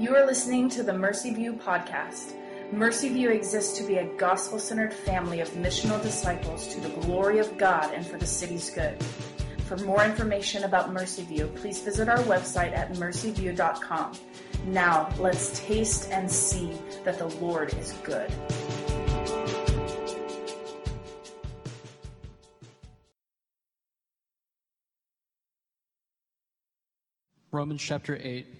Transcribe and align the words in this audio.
You 0.00 0.16
are 0.16 0.24
listening 0.24 0.70
to 0.70 0.82
the 0.82 0.94
Mercy 0.94 1.34
View 1.34 1.52
podcast. 1.52 2.32
Mercy 2.72 3.10
View 3.10 3.28
exists 3.28 3.76
to 3.76 3.84
be 3.84 3.96
a 3.96 4.06
gospel 4.16 4.58
centered 4.58 4.94
family 4.94 5.40
of 5.40 5.50
missional 5.50 6.00
disciples 6.00 6.68
to 6.68 6.80
the 6.80 6.88
glory 7.02 7.38
of 7.38 7.58
God 7.58 7.92
and 7.92 8.06
for 8.06 8.16
the 8.16 8.24
city's 8.24 8.70
good. 8.70 8.96
For 9.66 9.76
more 9.76 10.02
information 10.02 10.64
about 10.64 10.90
Mercy 10.90 11.24
View, 11.24 11.52
please 11.54 11.82
visit 11.82 12.08
our 12.08 12.20
website 12.20 12.74
at 12.74 12.94
mercyview.com. 12.94 14.18
Now, 14.68 15.12
let's 15.18 15.60
taste 15.66 16.10
and 16.10 16.30
see 16.30 16.72
that 17.04 17.18
the 17.18 17.26
Lord 17.26 17.74
is 17.74 17.92
good. 18.02 18.32
Romans 27.52 27.82
chapter 27.82 28.18
8, 28.18 28.59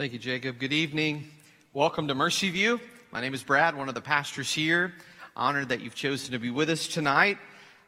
Thank 0.00 0.14
you, 0.14 0.18
Jacob. 0.18 0.58
Good 0.58 0.72
evening. 0.72 1.30
Welcome 1.74 2.08
to 2.08 2.14
Mercy 2.14 2.48
View. 2.48 2.80
My 3.12 3.20
name 3.20 3.34
is 3.34 3.42
Brad, 3.42 3.76
one 3.76 3.90
of 3.90 3.94
the 3.94 4.00
pastors 4.00 4.50
here. 4.50 4.94
Honored 5.36 5.68
that 5.68 5.82
you've 5.82 5.94
chosen 5.94 6.32
to 6.32 6.38
be 6.38 6.48
with 6.48 6.70
us 6.70 6.88
tonight. 6.88 7.36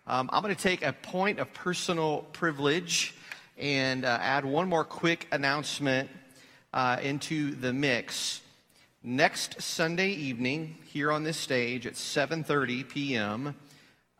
Um, 0.06 0.28
I'm 0.30 0.42
going 0.42 0.54
to 0.54 0.62
take 0.62 0.82
a 0.82 0.92
point 0.92 1.38
of 1.38 1.50
personal 1.54 2.26
privilege 2.34 3.14
and 3.56 4.04
uh, 4.04 4.18
add 4.20 4.44
one 4.44 4.68
more 4.68 4.84
quick 4.84 5.26
announcement 5.32 6.10
uh, 6.74 6.98
into 7.02 7.54
the 7.54 7.72
mix. 7.72 8.42
Next 9.02 9.62
Sunday 9.62 10.10
evening, 10.10 10.76
here 10.84 11.10
on 11.10 11.24
this 11.24 11.38
stage 11.38 11.86
at 11.86 11.94
7:30 11.94 12.90
p.m., 12.90 13.54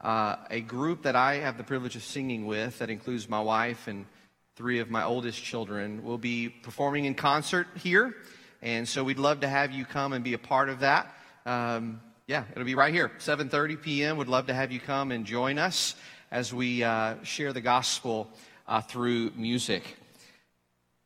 uh, 0.01 0.37
a 0.51 0.63
group 0.63 1.03
that 1.03 1.15
I 1.15 1.35
have 1.35 1.59
the 1.59 1.63
privilege 1.63 1.95
of 1.95 2.05
singing 2.05 2.47
with, 2.47 2.79
that 2.79 2.89
includes 2.89 3.29
my 3.29 3.43
wife 3.43 3.87
and 3.87 4.07
three 4.55 4.81
of 4.81 4.91
my 4.91 5.03
oldest 5.03 5.42
children 5.42 6.05
will 6.05 6.19
be 6.19 6.48
performing 6.48 7.06
in 7.06 7.14
concert 7.14 7.67
here. 7.75 8.14
And 8.61 8.86
so 8.86 9.03
we'd 9.03 9.19
love 9.19 9.41
to 9.41 9.48
have 9.48 9.72
you 9.72 9.84
come 9.84 10.12
and 10.12 10.22
be 10.22 10.34
a 10.34 10.39
part 10.39 10.69
of 10.69 10.81
that. 10.81 11.14
Um, 11.47 12.00
yeah, 12.27 12.45
it'll 12.53 12.64
be 12.64 12.75
right 12.75 12.92
here, 12.92 13.11
7.30 13.19 13.83
p.m. 13.83 14.17
Would 14.19 14.28
love 14.28 14.47
to 14.47 14.55
have 14.55 14.70
you 14.70 14.78
come 14.78 15.11
and 15.11 15.25
join 15.25 15.58
us 15.58 15.95
as 16.30 16.53
we 16.53 16.83
uh, 16.83 17.17
share 17.23 17.53
the 17.53 17.61
gospel 17.61 18.30
uh, 18.69 18.80
through 18.80 19.33
music. 19.36 19.96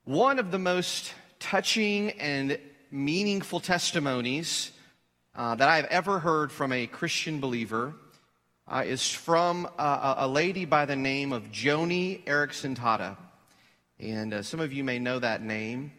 One 0.04 0.38
of 0.38 0.50
the 0.50 0.58
most 0.58 1.14
touching 1.38 2.10
and 2.12 2.58
meaningful 2.90 3.60
testimonies 3.60 4.72
uh, 5.34 5.54
that 5.54 5.68
I've 5.68 5.86
ever 5.86 6.18
heard 6.18 6.50
from 6.50 6.72
a 6.72 6.86
Christian 6.86 7.40
believer 7.40 7.94
uh, 8.68 8.82
is 8.86 9.08
from 9.08 9.68
a, 9.78 10.14
a 10.18 10.28
lady 10.28 10.64
by 10.64 10.84
the 10.84 10.96
name 10.96 11.32
of 11.32 11.52
Joni 11.52 12.24
Eareckson 12.24 12.76
Tada. 12.76 13.16
And 13.98 14.34
uh, 14.34 14.42
some 14.42 14.60
of 14.60 14.72
you 14.72 14.84
may 14.84 14.98
know 14.98 15.18
that 15.18 15.42
name. 15.42 15.92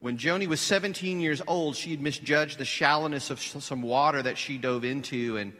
When 0.00 0.16
Joni 0.16 0.46
was 0.46 0.60
17 0.60 1.20
years 1.20 1.42
old, 1.46 1.76
she 1.76 1.90
had 1.90 2.00
misjudged 2.00 2.58
the 2.58 2.64
shallowness 2.64 3.30
of 3.30 3.40
some 3.40 3.82
water 3.82 4.22
that 4.22 4.38
she 4.38 4.56
dove 4.56 4.84
into, 4.84 5.36
and 5.36 5.52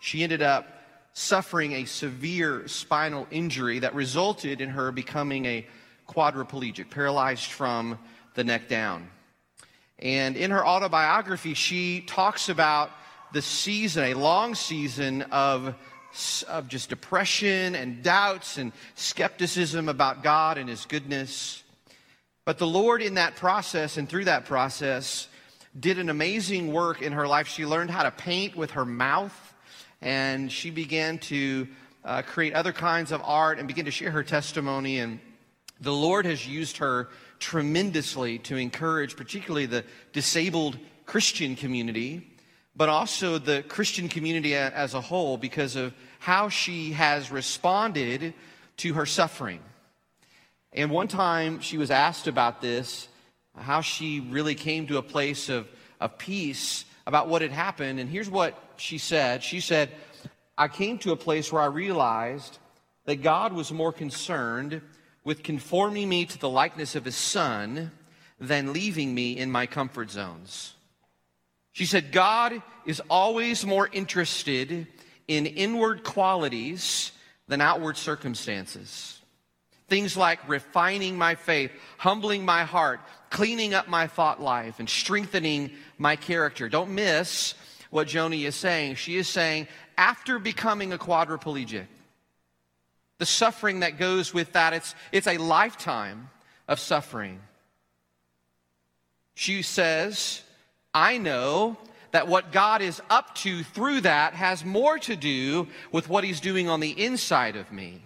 she 0.00 0.22
ended 0.22 0.42
up 0.42 0.66
suffering 1.14 1.72
a 1.72 1.84
severe 1.84 2.66
spinal 2.68 3.26
injury 3.30 3.80
that 3.80 3.94
resulted 3.94 4.60
in 4.60 4.70
her 4.70 4.92
becoming 4.92 5.44
a 5.46 5.66
quadriplegic, 6.08 6.90
paralyzed 6.90 7.50
from 7.50 7.98
the 8.34 8.44
neck 8.44 8.68
down. 8.68 9.08
And 9.98 10.36
in 10.36 10.50
her 10.50 10.64
autobiography, 10.64 11.54
she 11.54 12.02
talks 12.02 12.48
about 12.48 12.90
the 13.32 13.42
season, 13.42 14.04
a 14.04 14.14
long 14.14 14.54
season 14.54 15.22
of 15.30 15.74
of 16.48 16.68
just 16.68 16.88
depression 16.88 17.74
and 17.74 18.02
doubts 18.02 18.58
and 18.58 18.72
skepticism 18.94 19.88
about 19.88 20.22
God 20.22 20.58
and 20.58 20.68
His 20.68 20.84
goodness. 20.86 21.62
But 22.44 22.58
the 22.58 22.66
Lord, 22.66 23.02
in 23.02 23.14
that 23.14 23.36
process 23.36 23.96
and 23.96 24.08
through 24.08 24.24
that 24.24 24.44
process, 24.46 25.28
did 25.78 25.98
an 25.98 26.08
amazing 26.08 26.72
work 26.72 27.00
in 27.00 27.12
her 27.12 27.26
life. 27.26 27.48
She 27.48 27.64
learned 27.64 27.90
how 27.90 28.02
to 28.02 28.10
paint 28.10 28.56
with 28.56 28.72
her 28.72 28.84
mouth, 28.84 29.54
and 30.00 30.50
she 30.50 30.70
began 30.70 31.18
to 31.18 31.68
uh, 32.04 32.22
create 32.22 32.54
other 32.54 32.72
kinds 32.72 33.12
of 33.12 33.22
art 33.24 33.58
and 33.58 33.68
begin 33.68 33.84
to 33.84 33.90
share 33.90 34.10
her 34.10 34.24
testimony. 34.24 34.98
And 34.98 35.20
the 35.80 35.92
Lord 35.92 36.26
has 36.26 36.46
used 36.46 36.78
her 36.78 37.08
tremendously 37.38 38.38
to 38.40 38.56
encourage, 38.56 39.16
particularly 39.16 39.66
the 39.66 39.84
disabled 40.12 40.78
Christian 41.06 41.56
community 41.56 42.31
but 42.74 42.88
also 42.88 43.38
the 43.38 43.62
Christian 43.68 44.08
community 44.08 44.54
as 44.54 44.94
a 44.94 45.00
whole 45.00 45.36
because 45.36 45.76
of 45.76 45.92
how 46.18 46.48
she 46.48 46.92
has 46.92 47.30
responded 47.30 48.34
to 48.78 48.94
her 48.94 49.06
suffering. 49.06 49.60
And 50.72 50.90
one 50.90 51.08
time 51.08 51.60
she 51.60 51.76
was 51.76 51.90
asked 51.90 52.26
about 52.26 52.62
this, 52.62 53.08
how 53.56 53.82
she 53.82 54.20
really 54.20 54.54
came 54.54 54.86
to 54.86 54.96
a 54.96 55.02
place 55.02 55.48
of, 55.48 55.68
of 56.00 56.16
peace 56.16 56.84
about 57.06 57.28
what 57.28 57.42
had 57.42 57.50
happened. 57.50 58.00
And 58.00 58.08
here's 58.08 58.30
what 58.30 58.58
she 58.76 58.98
said 58.98 59.42
She 59.42 59.60
said, 59.60 59.90
I 60.56 60.68
came 60.68 60.98
to 60.98 61.12
a 61.12 61.16
place 61.16 61.52
where 61.52 61.62
I 61.62 61.66
realized 61.66 62.58
that 63.04 63.22
God 63.22 63.52
was 63.52 63.72
more 63.72 63.92
concerned 63.92 64.80
with 65.24 65.42
conforming 65.42 66.08
me 66.08 66.24
to 66.24 66.38
the 66.38 66.48
likeness 66.48 66.94
of 66.94 67.04
his 67.04 67.16
son 67.16 67.90
than 68.40 68.72
leaving 68.72 69.14
me 69.14 69.36
in 69.36 69.50
my 69.50 69.66
comfort 69.66 70.10
zones. 70.10 70.74
She 71.72 71.86
said, 71.86 72.12
God 72.12 72.62
is 72.84 73.00
always 73.08 73.64
more 73.64 73.88
interested 73.90 74.86
in 75.26 75.46
inward 75.46 76.04
qualities 76.04 77.12
than 77.48 77.60
outward 77.60 77.96
circumstances. 77.96 79.20
Things 79.88 80.16
like 80.16 80.48
refining 80.48 81.16
my 81.18 81.34
faith, 81.34 81.70
humbling 81.98 82.44
my 82.44 82.64
heart, 82.64 83.00
cleaning 83.30 83.74
up 83.74 83.88
my 83.88 84.06
thought 84.06 84.40
life, 84.40 84.78
and 84.78 84.88
strengthening 84.88 85.70
my 85.98 86.16
character. 86.16 86.68
Don't 86.68 86.94
miss 86.94 87.54
what 87.90 88.08
Joni 88.08 88.44
is 88.46 88.54
saying. 88.54 88.96
She 88.96 89.16
is 89.16 89.28
saying, 89.28 89.68
after 89.96 90.38
becoming 90.38 90.92
a 90.92 90.98
quadriplegic, 90.98 91.86
the 93.18 93.26
suffering 93.26 93.80
that 93.80 93.98
goes 93.98 94.34
with 94.34 94.52
that, 94.52 94.72
it's, 94.72 94.94
it's 95.12 95.26
a 95.26 95.38
lifetime 95.38 96.30
of 96.68 96.80
suffering. 96.80 97.40
She 99.34 99.62
says, 99.62 100.42
I 100.94 101.18
know 101.18 101.76
that 102.10 102.28
what 102.28 102.52
God 102.52 102.82
is 102.82 103.00
up 103.08 103.34
to 103.36 103.62
through 103.62 104.02
that 104.02 104.34
has 104.34 104.64
more 104.64 104.98
to 105.00 105.16
do 105.16 105.68
with 105.90 106.08
what 106.08 106.24
He's 106.24 106.40
doing 106.40 106.68
on 106.68 106.80
the 106.80 106.90
inside 106.90 107.56
of 107.56 107.72
me. 107.72 108.02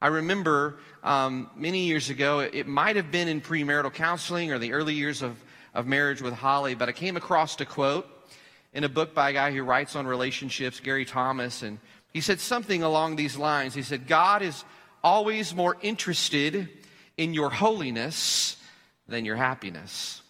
I 0.00 0.08
remember 0.08 0.76
um, 1.02 1.50
many 1.56 1.86
years 1.86 2.10
ago, 2.10 2.40
it 2.40 2.66
might 2.66 2.96
have 2.96 3.10
been 3.10 3.28
in 3.28 3.40
premarital 3.40 3.92
counseling 3.94 4.52
or 4.52 4.58
the 4.58 4.72
early 4.72 4.94
years 4.94 5.22
of, 5.22 5.36
of 5.72 5.86
marriage 5.86 6.20
with 6.20 6.34
Holly, 6.34 6.74
but 6.74 6.88
I 6.88 6.92
came 6.92 7.16
across 7.16 7.58
a 7.60 7.64
quote 7.64 8.06
in 8.72 8.84
a 8.84 8.88
book 8.88 9.14
by 9.14 9.30
a 9.30 9.32
guy 9.32 9.52
who 9.52 9.62
writes 9.62 9.96
on 9.96 10.06
relationships, 10.06 10.80
Gary 10.80 11.04
Thomas, 11.04 11.62
and 11.62 11.78
he 12.12 12.20
said 12.20 12.40
something 12.40 12.82
along 12.82 13.16
these 13.16 13.36
lines. 13.36 13.74
He 13.74 13.82
said, 13.82 14.06
God 14.06 14.42
is 14.42 14.64
always 15.02 15.54
more 15.54 15.76
interested 15.80 16.68
in 17.16 17.34
your 17.34 17.50
holiness 17.50 18.56
than 19.08 19.24
your 19.24 19.36
happiness. 19.36 20.22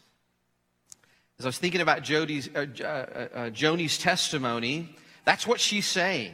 As 1.39 1.47
I 1.47 1.49
was 1.49 1.59
thinking 1.59 1.81
about 1.81 2.03
Jody's, 2.03 2.49
uh, 2.55 2.67
uh, 2.81 2.85
uh, 2.85 3.51
Joni's 3.51 3.99
testimony, 3.99 4.95
that's 5.25 5.47
what 5.47 5.61
she's 5.61 5.87
saying. 5.87 6.33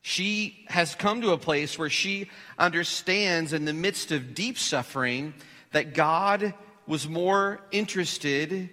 She 0.00 0.64
has 0.68 0.94
come 0.94 1.20
to 1.22 1.32
a 1.32 1.38
place 1.38 1.78
where 1.78 1.90
she 1.90 2.30
understands 2.58 3.52
in 3.52 3.64
the 3.64 3.72
midst 3.72 4.12
of 4.12 4.34
deep 4.34 4.58
suffering 4.58 5.34
that 5.72 5.94
God 5.94 6.54
was 6.86 7.08
more 7.08 7.60
interested 7.70 8.70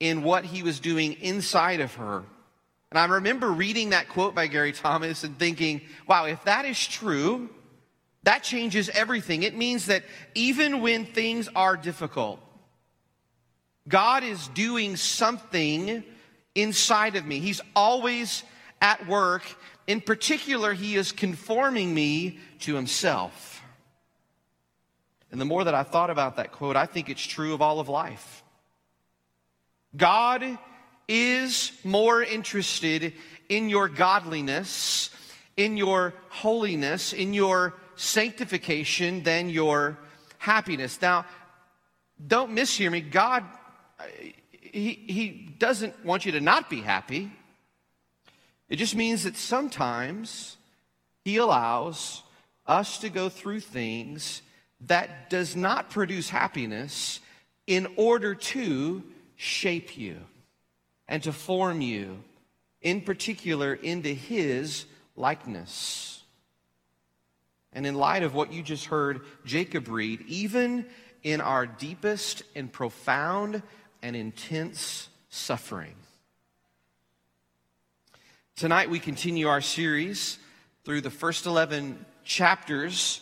in 0.00 0.22
what 0.22 0.44
he 0.44 0.62
was 0.62 0.80
doing 0.80 1.14
inside 1.14 1.80
of 1.80 1.94
her. 1.94 2.22
And 2.90 2.98
I 2.98 3.04
remember 3.06 3.50
reading 3.50 3.90
that 3.90 4.08
quote 4.08 4.34
by 4.34 4.46
Gary 4.46 4.72
Thomas 4.72 5.24
and 5.24 5.38
thinking, 5.38 5.82
wow, 6.06 6.24
if 6.24 6.42
that 6.44 6.64
is 6.64 6.86
true, 6.86 7.50
that 8.22 8.42
changes 8.42 8.88
everything. 8.88 9.42
It 9.42 9.56
means 9.56 9.86
that 9.86 10.04
even 10.34 10.80
when 10.80 11.04
things 11.04 11.48
are 11.54 11.76
difficult, 11.76 12.40
God 13.88 14.22
is 14.22 14.48
doing 14.48 14.96
something 14.96 16.04
inside 16.54 17.16
of 17.16 17.24
me. 17.24 17.40
He's 17.40 17.60
always 17.74 18.42
at 18.80 19.06
work. 19.08 19.42
In 19.86 20.00
particular, 20.00 20.74
He 20.74 20.94
is 20.94 21.10
conforming 21.10 21.94
me 21.94 22.38
to 22.60 22.74
Himself. 22.74 23.62
And 25.30 25.40
the 25.40 25.44
more 25.44 25.64
that 25.64 25.74
I 25.74 25.82
thought 25.82 26.10
about 26.10 26.36
that 26.36 26.52
quote, 26.52 26.76
I 26.76 26.86
think 26.86 27.08
it's 27.08 27.24
true 27.24 27.54
of 27.54 27.62
all 27.62 27.80
of 27.80 27.88
life. 27.88 28.44
God 29.96 30.58
is 31.06 31.72
more 31.84 32.22
interested 32.22 33.14
in 33.48 33.68
your 33.68 33.88
godliness, 33.88 35.10
in 35.56 35.76
your 35.76 36.14
holiness, 36.28 37.12
in 37.12 37.32
your 37.32 37.74
sanctification 37.96 39.22
than 39.22 39.48
your 39.48 39.98
happiness. 40.38 41.00
Now, 41.00 41.24
don't 42.24 42.54
mishear 42.54 42.90
me. 42.90 43.00
God, 43.00 43.44
he, 44.72 44.92
he 44.92 45.28
doesn't 45.58 46.04
want 46.04 46.26
you 46.26 46.32
to 46.32 46.40
not 46.40 46.70
be 46.70 46.80
happy. 46.80 47.30
It 48.68 48.76
just 48.76 48.94
means 48.94 49.24
that 49.24 49.36
sometimes 49.36 50.56
He 51.24 51.36
allows 51.38 52.22
us 52.66 52.98
to 52.98 53.08
go 53.08 53.28
through 53.28 53.60
things 53.60 54.42
that 54.82 55.30
does 55.30 55.56
not 55.56 55.90
produce 55.90 56.28
happiness 56.28 57.20
in 57.66 57.88
order 57.96 58.34
to 58.34 59.02
shape 59.36 59.96
you 59.96 60.18
and 61.08 61.22
to 61.22 61.32
form 61.32 61.80
you, 61.80 62.22
in 62.82 63.00
particular, 63.00 63.74
into 63.74 64.10
His 64.10 64.84
likeness. 65.16 66.22
And 67.72 67.86
in 67.86 67.94
light 67.94 68.22
of 68.22 68.34
what 68.34 68.52
you 68.52 68.62
just 68.62 68.86
heard 68.86 69.22
Jacob 69.44 69.88
read, 69.88 70.22
even 70.26 70.86
in 71.22 71.40
our 71.40 71.66
deepest 71.66 72.42
and 72.54 72.72
profound 72.72 73.62
and 74.02 74.14
intense 74.16 75.08
suffering. 75.28 75.94
Tonight 78.56 78.90
we 78.90 78.98
continue 78.98 79.48
our 79.48 79.60
series 79.60 80.38
through 80.84 81.00
the 81.00 81.10
first 81.10 81.46
11 81.46 82.04
chapters 82.24 83.20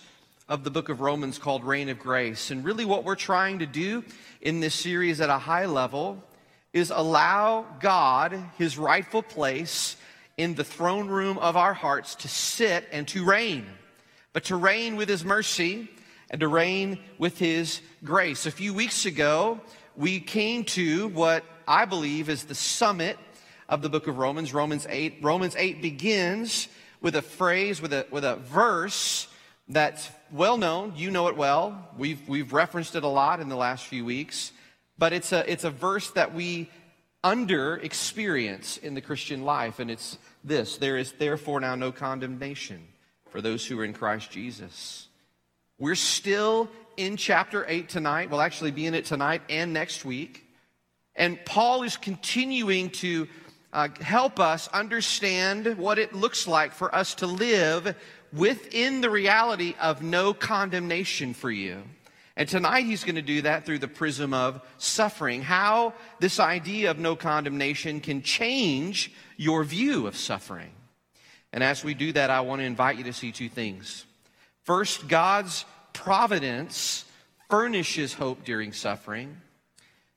of 0.49 0.65
the 0.65 0.71
book 0.71 0.89
of 0.89 1.01
Romans 1.01 1.39
called 1.39 1.65
Reign 1.65 1.89
of 1.89 1.99
Grace. 1.99 2.51
And 2.51 2.65
really, 2.65 2.85
what 2.85 3.05
we're 3.05 3.17
trying 3.17 3.59
to 3.59 3.67
do 3.67 4.05
in 4.41 4.61
this 4.61 4.75
series 4.75 5.21
at 5.21 5.29
a 5.29 5.39
high 5.39 5.67
level 5.67 6.23
is 6.73 6.91
allow 6.91 7.67
God 7.81 8.39
his 8.59 8.79
rightful 8.79 9.23
place 9.23 9.97
in 10.37 10.55
the 10.55 10.65
throne 10.65 11.09
room 11.09 11.39
of 11.39 11.57
our 11.57 11.75
hearts 11.75 12.15
to 12.17 12.29
sit 12.29 12.87
and 12.93 13.09
to 13.09 13.25
reign, 13.25 13.67
but 14.33 14.45
to 14.45 14.57
reign 14.57 14.97
with 14.97 15.09
his 15.09 15.25
mercy 15.25 15.89
and 16.31 16.41
to 16.41 16.49
reign 16.49 16.99
with 17.19 17.39
his 17.39 17.81
grace. 18.05 18.47
A 18.47 18.51
few 18.51 18.75
weeks 18.75 19.07
ago, 19.07 19.61
we 19.97 20.21
came 20.21 20.65
to 20.65 21.09
what 21.09 21.45
I 21.67 21.85
believe 21.85 22.29
is 22.29 22.45
the 22.45 22.55
summit 22.55 23.19
of 23.69 23.83
the 23.83 23.89
book 23.89 24.07
of 24.07 24.19
Romans, 24.19 24.53
Romans 24.53 24.87
8. 24.89 25.19
Romans 25.23 25.57
8 25.57 25.83
begins 25.83 26.69
with 27.01 27.17
a 27.17 27.23
phrase, 27.23 27.81
with 27.81 27.93
a, 27.93 28.07
with 28.11 28.25
a 28.25 28.37
verse 28.37 29.29
that's 29.69 30.11
well 30.31 30.59
known. 30.59 30.93
You 30.97 31.11
know 31.11 31.29
it 31.29 31.37
well. 31.37 31.89
We've, 31.97 32.27
we've 32.29 32.53
referenced 32.53 32.95
it 32.95 33.05
a 33.05 33.09
lot 33.09 33.41
in 33.41 33.49
the 33.49 33.57
last 33.57 33.87
few 33.87 34.05
weeks. 34.05 34.53
But 34.99 35.13
it's 35.13 35.33
a, 35.33 35.51
it's 35.51 35.65
a 35.65 35.71
verse 35.71 36.11
that 36.13 36.35
we 36.35 36.71
under 37.25 37.77
experience 37.77 38.77
in 38.77 38.95
the 38.95 39.01
Christian 39.01 39.45
life. 39.45 39.79
And 39.79 39.91
it's 39.91 40.19
this 40.45 40.77
There 40.77 40.97
is 40.97 41.13
therefore 41.13 41.61
now 41.61 41.75
no 41.75 41.91
condemnation 41.91 42.87
for 43.31 43.41
those 43.41 43.67
who 43.67 43.79
are 43.81 43.85
in 43.85 43.93
Christ 43.93 44.31
Jesus. 44.31 45.09
We're 45.79 45.95
still 45.95 46.71
in 46.97 47.19
chapter 47.19 47.67
8 47.69 47.91
tonight. 47.91 48.31
We'll 48.31 48.41
actually 48.41 48.71
be 48.71 48.87
in 48.87 48.95
it 48.95 49.05
tonight 49.05 49.43
and 49.51 49.75
next 49.75 50.07
week. 50.07 50.43
And 51.15 51.39
Paul 51.45 51.83
is 51.83 51.99
continuing 51.99 52.89
to 52.91 53.29
uh, 53.75 53.89
help 54.01 54.41
us 54.41 54.69
understand 54.69 55.77
what 55.77 55.99
it 55.99 56.15
looks 56.15 56.47
like 56.47 56.73
for 56.73 56.95
us 56.95 57.17
to 57.17 57.27
live 57.27 57.95
within 58.33 59.03
the 59.03 59.11
reality 59.11 59.75
of 59.79 60.01
no 60.01 60.33
condemnation 60.33 61.35
for 61.35 61.51
you. 61.51 61.83
And 62.39 62.49
tonight 62.49 62.87
he's 62.87 63.05
going 63.05 63.17
to 63.17 63.23
do 63.23 63.43
that 63.43 63.67
through 63.67 63.81
the 63.81 63.89
prism 63.89 64.33
of 64.33 64.63
suffering. 64.79 65.43
How 65.43 65.93
this 66.21 66.41
idea 66.41 66.91
of 66.91 66.99
no 66.99 67.17
condemnation 67.17 68.01
can 68.01 68.23
change 68.23 69.13
your 69.37 69.63
view 69.63 70.07
of 70.07 70.17
suffering. 70.17 70.71
And 71.53 71.63
as 71.63 71.85
we 71.85 71.93
do 71.93 72.13
that, 72.13 72.31
I 72.31 72.41
want 72.41 72.61
to 72.61 72.65
invite 72.65 72.97
you 72.97 73.05
to 73.05 73.13
see 73.13 73.31
two 73.31 73.51
things. 73.51 74.06
First, 74.67 75.07
God's 75.07 75.65
providence 75.93 77.05
furnishes 77.49 78.13
hope 78.13 78.45
during 78.45 78.73
suffering. 78.73 79.41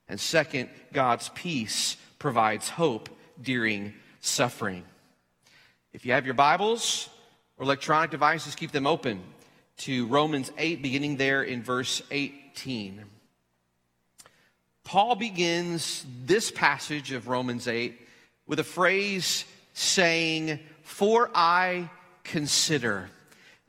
And 0.08 0.18
second, 0.18 0.68
God's 0.92 1.28
peace 1.28 1.96
provides 2.18 2.68
hope 2.68 3.08
during 3.40 3.94
suffering. 4.20 4.82
If 5.92 6.04
you 6.04 6.12
have 6.12 6.24
your 6.24 6.34
Bibles 6.34 7.08
or 7.58 7.62
electronic 7.62 8.10
devices, 8.10 8.56
keep 8.56 8.72
them 8.72 8.88
open 8.88 9.22
to 9.78 10.08
Romans 10.08 10.50
8, 10.58 10.82
beginning 10.82 11.16
there 11.16 11.44
in 11.44 11.62
verse 11.62 12.02
18. 12.10 13.04
Paul 14.82 15.14
begins 15.14 16.04
this 16.24 16.50
passage 16.50 17.12
of 17.12 17.28
Romans 17.28 17.68
8 17.68 17.96
with 18.48 18.58
a 18.58 18.64
phrase 18.64 19.44
saying, 19.74 20.58
For 20.82 21.30
I 21.36 21.88
consider. 22.24 23.10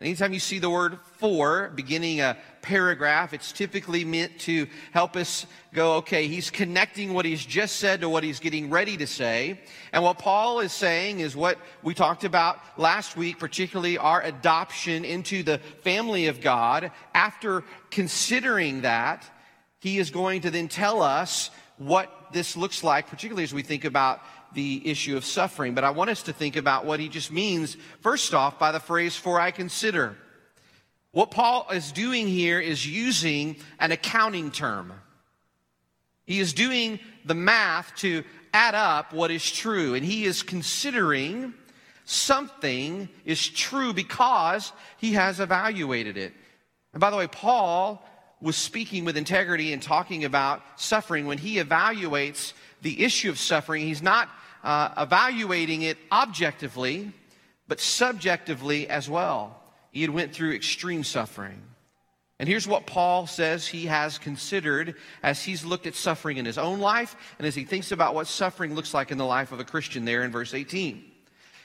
Anytime 0.02 0.34
you 0.34 0.40
see 0.40 0.58
the 0.58 0.70
word 0.70 0.98
for 1.20 1.72
beginning 1.76 2.22
a 2.22 2.36
paragraph, 2.64 3.34
it's 3.34 3.52
typically 3.52 4.04
meant 4.04 4.40
to 4.40 4.66
help 4.94 5.16
us 5.16 5.46
go, 5.76 5.98
okay, 5.98 6.28
he's 6.28 6.50
connecting 6.50 7.14
what 7.14 7.24
he's 7.24 7.46
just 7.46 7.76
said 7.76 8.02
to 8.02 8.10
what 8.10 8.24
he's 8.24 8.40
getting 8.40 8.72
ready 8.72 8.98
to 8.98 9.06
say. 9.06 9.62
And 9.94 10.04
what 10.04 10.18
Paul 10.18 10.60
is 10.62 10.72
saying 10.72 11.20
is 11.20 11.36
what 11.36 11.60
we 11.84 11.94
talked 11.94 12.24
about 12.24 12.60
last 12.80 13.16
week, 13.16 13.38
particularly 13.38 14.00
our 14.00 14.24
adoption 14.24 15.06
into 15.06 15.44
the 15.44 15.60
family 15.84 16.26
of 16.28 16.42
God. 16.42 16.92
After 17.14 17.64
considering 17.92 18.82
that, 18.82 19.30
he 19.82 20.00
is 20.00 20.10
going 20.10 20.42
to 20.42 20.50
then 20.50 20.68
tell 20.68 21.04
us 21.04 21.52
what 21.78 22.10
this 22.34 22.58
looks 22.58 22.84
like, 22.84 23.06
particularly 23.06 23.44
as 23.44 23.54
we 23.54 23.62
think 23.62 23.86
about 23.86 24.22
the 24.54 24.82
issue 24.90 25.18
of 25.18 25.26
suffering, 25.26 25.74
but 25.74 25.84
I 25.84 25.92
want 25.92 26.10
us 26.10 26.24
to 26.24 26.34
think 26.34 26.56
about 26.56 26.86
what 26.86 27.00
he 27.00 27.10
just 27.10 27.32
means, 27.32 27.78
first 28.02 28.34
off, 28.34 28.60
by 28.60 28.72
the 28.72 28.80
phrase, 28.80 29.16
for 29.16 29.40
I 29.40 29.52
consider. 29.52 30.16
What 31.12 31.32
Paul 31.32 31.68
is 31.72 31.92
doing 31.92 32.28
here 32.28 32.60
is 32.60 32.86
using 32.86 33.58
an 33.80 33.92
accounting 33.92 34.52
term. 34.52 34.94
He 36.26 36.40
is 36.40 36.54
doing 36.54 37.00
the 37.26 37.36
math 37.36 37.96
to 37.98 38.24
add 38.54 38.76
up 38.76 39.14
what 39.14 39.32
is 39.32 39.50
true, 39.50 39.94
and 39.94 40.06
he 40.06 40.26
is 40.26 40.44
considering 40.44 41.54
something 42.06 43.10
is 43.26 43.48
true 43.48 43.94
because 43.94 44.72
he 44.98 45.14
has 45.14 45.40
evaluated 45.40 46.18
it. 46.18 46.34
And 46.94 47.00
by 47.00 47.10
the 47.10 47.18
way, 47.18 47.28
Paul 47.28 48.06
was 48.42 48.58
speaking 48.58 49.06
with 49.06 49.18
integrity 49.18 49.72
and 49.72 49.82
talking 49.82 50.26
about 50.26 50.62
suffering 50.76 51.28
when 51.28 51.38
he 51.38 51.58
evaluates 51.58 52.54
the 52.82 53.04
issue 53.04 53.30
of 53.30 53.38
suffering. 53.38 53.84
He's 53.84 54.02
not 54.02 54.30
uh, 54.64 54.90
evaluating 54.98 55.82
it 55.82 55.98
objectively, 56.12 57.12
but 57.68 57.80
subjectively 57.80 58.88
as 58.90 59.10
well. 59.10 59.62
He 59.92 60.02
had 60.02 60.10
went 60.10 60.34
through 60.34 60.54
extreme 60.54 61.04
suffering. 61.04 61.62
And 62.40 62.50
here's 62.50 62.68
what 62.68 62.88
Paul 62.88 63.28
says 63.28 63.68
he 63.68 63.86
has 63.86 64.18
considered 64.18 64.96
as 65.22 65.44
he's 65.44 65.64
looked 65.64 65.86
at 65.86 65.94
suffering 65.94 66.38
in 66.38 66.46
his 66.46 66.58
own 66.58 66.80
life 66.80 67.16
and 67.38 67.46
as 67.46 67.54
he 67.54 67.66
thinks 67.66 67.92
about 67.92 68.16
what 68.16 68.26
suffering 68.26 68.74
looks 68.74 68.96
like 68.96 69.12
in 69.12 69.20
the 69.20 69.26
life 69.26 69.52
of 69.52 69.60
a 69.60 69.64
Christian 69.64 70.06
there 70.06 70.24
in 70.24 70.32
verse 70.32 70.56
18. 70.56 71.04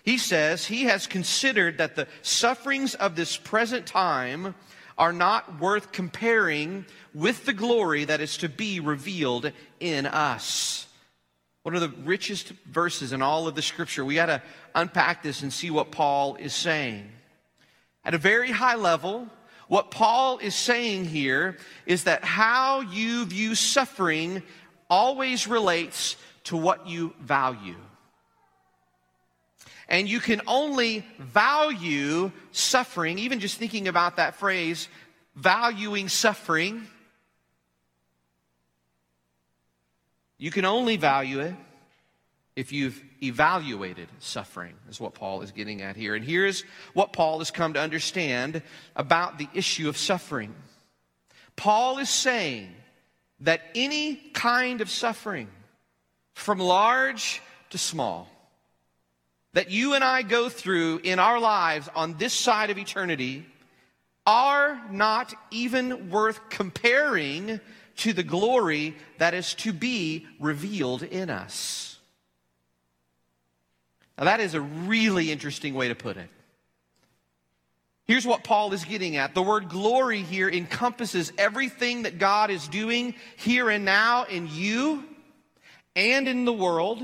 He 0.03 0.19
says 0.19 0.67
he 0.67 0.85
has 0.85 1.07
considered 1.07 1.79
that 1.79 1.97
the 1.97 2.07
sufferings 2.21 2.95
of 2.95 3.17
this 3.17 3.39
present 3.39 3.87
time 3.87 4.55
are 4.99 5.13
not 5.13 5.61
worth 5.61 5.93
comparing 5.93 6.85
with 7.15 7.45
the 7.47 7.53
glory 7.53 8.05
that 8.05 8.21
is 8.21 8.37
to 8.39 8.49
be 8.49 8.79
revealed 8.79 9.53
in 9.81 10.07
us. 10.07 10.87
One 11.67 11.75
of 11.75 11.81
the 11.81 11.93
richest 12.05 12.51
verses 12.71 13.13
in 13.13 13.23
all 13.23 13.49
of 13.49 13.57
the 13.57 13.61
scripture. 13.61 14.05
We 14.05 14.15
got 14.15 14.27
to 14.27 14.41
unpack 14.77 15.25
this 15.25 15.43
and 15.43 15.53
see 15.53 15.69
what 15.69 15.91
Paul 15.91 16.37
is 16.37 16.55
saying. 16.55 17.11
At 18.05 18.15
a 18.15 18.19
very 18.19 18.53
high 18.53 18.77
level, 18.77 19.27
what 19.67 19.91
Paul 19.91 20.39
is 20.39 20.55
saying 20.55 21.07
here 21.07 21.57
is 21.85 22.05
that 22.05 22.23
how 22.23 22.83
you 22.83 23.25
view 23.25 23.57
suffering 23.57 24.45
always 24.89 25.49
relates 25.49 26.15
to 26.45 26.57
what 26.57 26.87
you 26.87 27.13
value. 27.21 27.75
And 29.89 30.09
you 30.09 30.21
can 30.21 30.43
only 30.47 31.05
value 31.19 32.31
suffering, 32.53 33.19
even 33.19 33.41
just 33.41 33.59
thinking 33.59 33.89
about 33.89 34.19
that 34.19 34.37
phrase, 34.37 34.87
valuing 35.35 36.09
suffering 36.09 36.87
You 40.39 40.51
can 40.51 40.65
only 40.65 40.97
value 40.97 41.41
it 41.41 41.55
if 42.57 42.73
you've 42.73 43.03
evaluated 43.23 44.09
suffering, 44.19 44.75
is 44.89 45.01
what 45.01 45.15
Paul 45.15 45.43
is 45.43 45.53
getting 45.53 45.83
at 45.83 45.97
here. 45.97 46.15
And 46.15 46.25
here's 46.25 46.63
what 46.95 47.13
Paul 47.13 47.39
has 47.39 47.51
come 47.51 47.75
to 47.75 47.81
understand 47.81 48.63
about 48.95 49.39
the 49.39 49.49
issue 49.53 49.89
of 49.89 49.97
suffering. 49.97 50.55
Paul 51.55 51.99
is 51.99 52.11
saying 52.11 52.75
that 53.41 53.61
any 53.75 54.17
kind 54.17 54.81
of 54.81 54.91
suffering, 54.91 55.49
from 56.35 56.59
large 56.59 57.43
to 57.71 57.79
small, 57.79 58.29
that 59.53 59.71
you 59.71 59.95
and 59.95 60.05
I 60.05 60.23
go 60.23 60.49
through 60.49 61.01
in 61.03 61.19
our 61.19 61.41
lives 61.41 61.89
on 61.95 62.17
this 62.17 62.35
side 62.35 62.71
of 62.71 62.79
eternity 62.79 63.47
are 64.27 64.81
not 64.91 65.35
even 65.51 66.11
worth 66.11 66.41
comparing 66.51 67.61
to 67.97 68.13
the 68.13 68.23
glory 68.23 68.97
that 69.19 69.35
is 69.35 69.55
to 69.55 69.73
be 69.73 70.27
revealed 70.39 71.03
in 71.03 71.31
us. 71.31 71.99
Now, 74.19 74.25
that 74.25 74.41
is 74.41 74.55
a 74.55 74.61
really 74.61 75.31
interesting 75.31 75.75
way 75.75 75.89
to 75.89 75.95
put 75.95 76.17
it. 76.17 76.29
Here's 78.07 78.27
what 78.27 78.45
Paul 78.45 78.73
is 78.73 78.85
getting 78.85 79.17
at. 79.17 79.35
The 79.35 79.43
word 79.43 79.69
glory 79.69 80.23
here 80.23 80.49
encompasses 80.49 81.33
everything 81.37 82.03
that 82.03 82.19
God 82.19 82.51
is 82.51 82.69
doing 82.69 83.15
here 83.37 83.69
and 83.69 83.85
now 83.85 84.25
in 84.25 84.49
you 84.51 85.05
and 85.97 86.29
in 86.29 86.45
the 86.45 86.53
world 86.53 87.03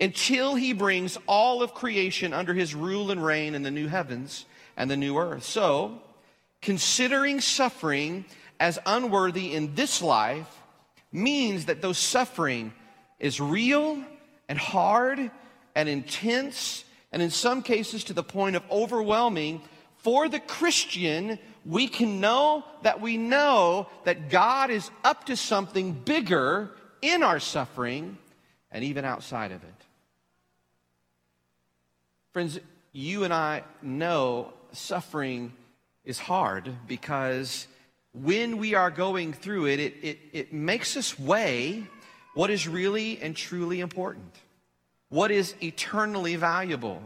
until 0.00 0.54
he 0.54 0.72
brings 0.72 1.18
all 1.26 1.62
of 1.62 1.74
creation 1.74 2.32
under 2.32 2.54
his 2.54 2.74
rule 2.74 3.10
and 3.10 3.24
reign 3.24 3.54
in 3.54 3.62
the 3.62 3.70
new 3.70 3.88
heavens 3.88 4.46
and 4.76 4.90
the 4.90 4.96
new 4.96 5.18
earth. 5.18 5.44
So, 5.44 6.00
considering 6.60 7.40
suffering 7.40 8.24
as 8.62 8.78
unworthy 8.86 9.54
in 9.54 9.74
this 9.74 10.00
life 10.00 10.62
means 11.10 11.64
that 11.64 11.82
though 11.82 11.92
suffering 11.92 12.72
is 13.18 13.40
real 13.40 14.00
and 14.48 14.56
hard 14.56 15.32
and 15.74 15.88
intense, 15.88 16.84
and 17.10 17.20
in 17.20 17.28
some 17.28 17.60
cases 17.62 18.04
to 18.04 18.12
the 18.12 18.22
point 18.22 18.54
of 18.54 18.62
overwhelming, 18.70 19.60
for 19.96 20.28
the 20.28 20.38
Christian, 20.38 21.40
we 21.66 21.88
can 21.88 22.20
know 22.20 22.62
that 22.82 23.00
we 23.00 23.16
know 23.16 23.88
that 24.04 24.30
God 24.30 24.70
is 24.70 24.92
up 25.02 25.24
to 25.24 25.36
something 25.36 25.92
bigger 25.92 26.70
in 27.00 27.24
our 27.24 27.40
suffering 27.40 28.16
and 28.70 28.84
even 28.84 29.04
outside 29.04 29.50
of 29.50 29.64
it. 29.64 29.84
Friends, 32.32 32.60
you 32.92 33.24
and 33.24 33.34
I 33.34 33.64
know 33.82 34.52
suffering 34.70 35.52
is 36.04 36.20
hard 36.20 36.72
because 36.86 37.66
when 38.12 38.58
we 38.58 38.74
are 38.74 38.90
going 38.90 39.32
through 39.32 39.66
it, 39.66 39.80
it, 39.80 39.94
it, 40.02 40.18
it 40.32 40.52
makes 40.52 40.96
us 40.96 41.18
weigh 41.18 41.86
what 42.34 42.50
is 42.50 42.68
really 42.68 43.20
and 43.20 43.36
truly 43.36 43.80
important, 43.80 44.34
what 45.08 45.30
is 45.30 45.54
eternally 45.62 46.36
valuable. 46.36 47.02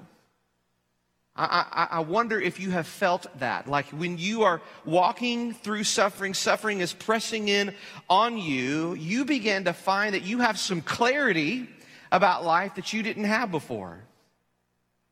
I, 1.38 1.66
I, 1.70 1.96
I, 1.98 2.00
wonder 2.00 2.40
if 2.40 2.60
you 2.60 2.70
have 2.70 2.86
felt 2.86 3.26
that. 3.40 3.68
Like 3.68 3.86
when 3.88 4.16
you 4.16 4.44
are 4.44 4.62
walking 4.86 5.52
through 5.52 5.84
suffering, 5.84 6.32
suffering 6.32 6.80
is 6.80 6.94
pressing 6.94 7.48
in 7.48 7.74
on 8.08 8.38
you, 8.38 8.94
you 8.94 9.26
begin 9.26 9.64
to 9.64 9.74
find 9.74 10.14
that 10.14 10.22
you 10.22 10.38
have 10.38 10.58
some 10.58 10.80
clarity 10.80 11.68
about 12.10 12.44
life 12.44 12.76
that 12.76 12.94
you 12.94 13.02
didn't 13.02 13.24
have 13.24 13.50
before. 13.50 13.98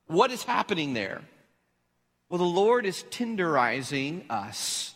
What 0.07 0.31
is 0.31 0.43
happening 0.43 0.95
there? 0.95 1.21
Well, 2.31 2.39
the 2.39 2.45
Lord 2.45 2.87
is 2.87 3.05
tenderizing 3.11 4.31
us. 4.31 4.94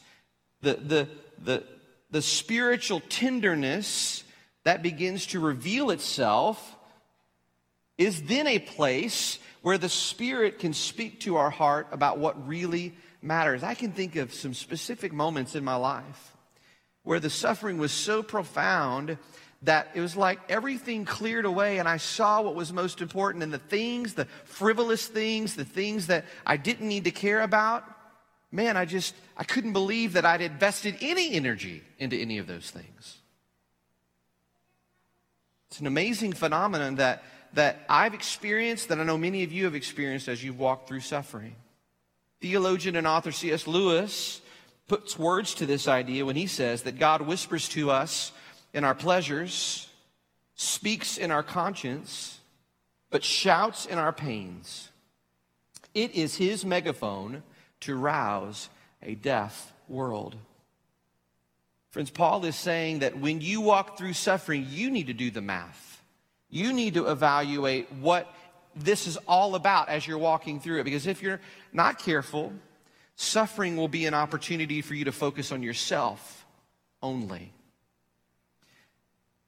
The, 0.61 0.75
the, 0.75 1.09
the, 1.43 1.65
the 2.11 2.23
spiritual 2.23 3.01
tenderness 3.09 4.25
that 4.65 4.83
begins 4.83 5.27
to 5.27 5.41
reveal 5.41 5.91
itself 5.91 6.77
is 7.97 8.23
then 8.23 8.47
a 8.47 8.59
place 8.59 9.39
where 9.63 9.79
the 9.79 9.89
Spirit 9.89 10.59
can 10.59 10.73
speak 10.73 11.21
to 11.21 11.37
our 11.37 11.51
heart 11.51 11.89
about 11.91 12.19
what 12.19 12.47
really 12.47 12.95
matters. 13.21 13.63
I 13.63 13.75
can 13.75 13.93
think 13.93 14.17
of 14.17 14.33
some 14.33 14.55
specific 14.55 15.13
moments 15.13 15.55
in 15.55 15.65
my 15.65 15.75
life 15.75 16.37
where 17.03 17.21
the 17.21 17.31
suffering 17.31 17.79
was 17.79 17.93
so 17.93 18.23
profound 18.23 19.19
that 19.63 19.89
it 19.95 20.01
was 20.01 20.17
like 20.17 20.39
everything 20.49 21.05
cleared 21.05 21.45
away 21.45 21.79
and 21.79 21.89
I 21.89 21.97
saw 21.97 22.43
what 22.43 22.55
was 22.55 22.73
most 22.73 23.01
important 23.01 23.43
and 23.43 23.53
the 23.53 23.59
things, 23.59 24.15
the 24.15 24.27
frivolous 24.45 25.07
things, 25.07 25.57
the 25.57 25.65
things 25.65 26.07
that 26.07 26.27
I 26.47 26.57
didn't 26.57 26.87
need 26.87 27.05
to 27.05 27.11
care 27.11 27.41
about. 27.41 27.85
Man, 28.51 28.77
I 28.77 28.85
just, 28.85 29.15
I 29.37 29.45
couldn't 29.45 29.75
believe 29.75 30.15
that 30.15 30.25
I'd 30.25 30.41
invested 30.41 30.97
any 31.01 31.33
energy 31.33 31.83
into 31.99 32.17
any 32.17 32.39
of 32.39 32.47
those 32.47 32.71
things. 32.71 33.19
It's 35.69 35.81
an 35.81 35.87
amazing 35.87 36.33
phenomenon 36.33 36.95
that, 36.97 37.23
that 37.53 37.85
I've 37.89 38.15
experienced, 38.15 38.89
that 38.89 38.99
I 38.99 39.05
know 39.05 39.19
many 39.19 39.45
of 39.45 39.53
you 39.53 39.65
have 39.65 39.75
experienced 39.75 40.29
as 40.29 40.43
you've 40.43 40.59
walked 40.59 40.89
through 40.89 41.01
suffering. 41.01 41.57
Theologian 42.41 42.97
and 42.97 43.07
author 43.07 43.33
C.S. 43.33 43.67
Lewis 43.67 44.41
puts 44.87 45.19
words 45.19 45.55
to 45.55 45.67
this 45.67 45.87
idea 45.87 46.25
when 46.25 46.37
he 46.37 46.47
says 46.47 46.83
that 46.85 46.99
God 46.99 47.21
whispers 47.21 47.69
to 47.71 47.91
us 47.91 48.33
in 48.73 48.85
our 48.85 48.95
pleasures, 48.95 49.89
speaks 50.55 51.19
in 51.19 51.31
our 51.31 51.43
conscience, 51.43 52.39
but 53.11 53.23
shouts 53.23 53.85
in 53.85 53.99
our 53.99 54.13
pains. 54.13 54.89
It 55.95 56.15
is 56.15 56.37
his 56.37 56.65
megaphone 56.65 57.43
to 57.81 57.97
rouse 57.97 58.69
a 59.03 59.15
deaf 59.15 59.73
world. 59.89 60.37
Friends, 61.91 62.11
Paul 62.11 62.45
is 62.45 62.57
saying 62.57 63.01
that 63.01 63.19
when 63.19 63.41
you 63.41 63.61
walk 63.61 63.97
through 63.97 64.13
suffering, 64.13 64.67
you 64.69 64.91
need 64.91 65.07
to 65.07 65.15
do 65.15 65.31
the 65.31 65.41
math. 65.41 66.03
You 66.51 66.73
need 66.73 66.95
to 66.95 67.11
evaluate 67.11 67.91
what 67.93 68.33
this 68.77 69.07
is 69.07 69.17
all 69.27 69.55
about 69.55 69.89
as 69.89 70.07
you're 70.07 70.19
walking 70.19 70.61
through 70.61 70.81
it. 70.81 70.85
Because 70.85 71.07
if 71.07 71.23
you're 71.23 71.41
not 71.73 71.99
careful, 71.99 72.53
suffering 73.17 73.77
will 73.77 73.89
be 73.89 74.07
an 74.07 74.15
opportunity 74.15 74.83
for 74.83 74.95
you 74.95 75.07
to 75.07 75.13
focus 75.13 75.51
on 75.51 75.63
yourself 75.63 76.47
only. 77.03 77.53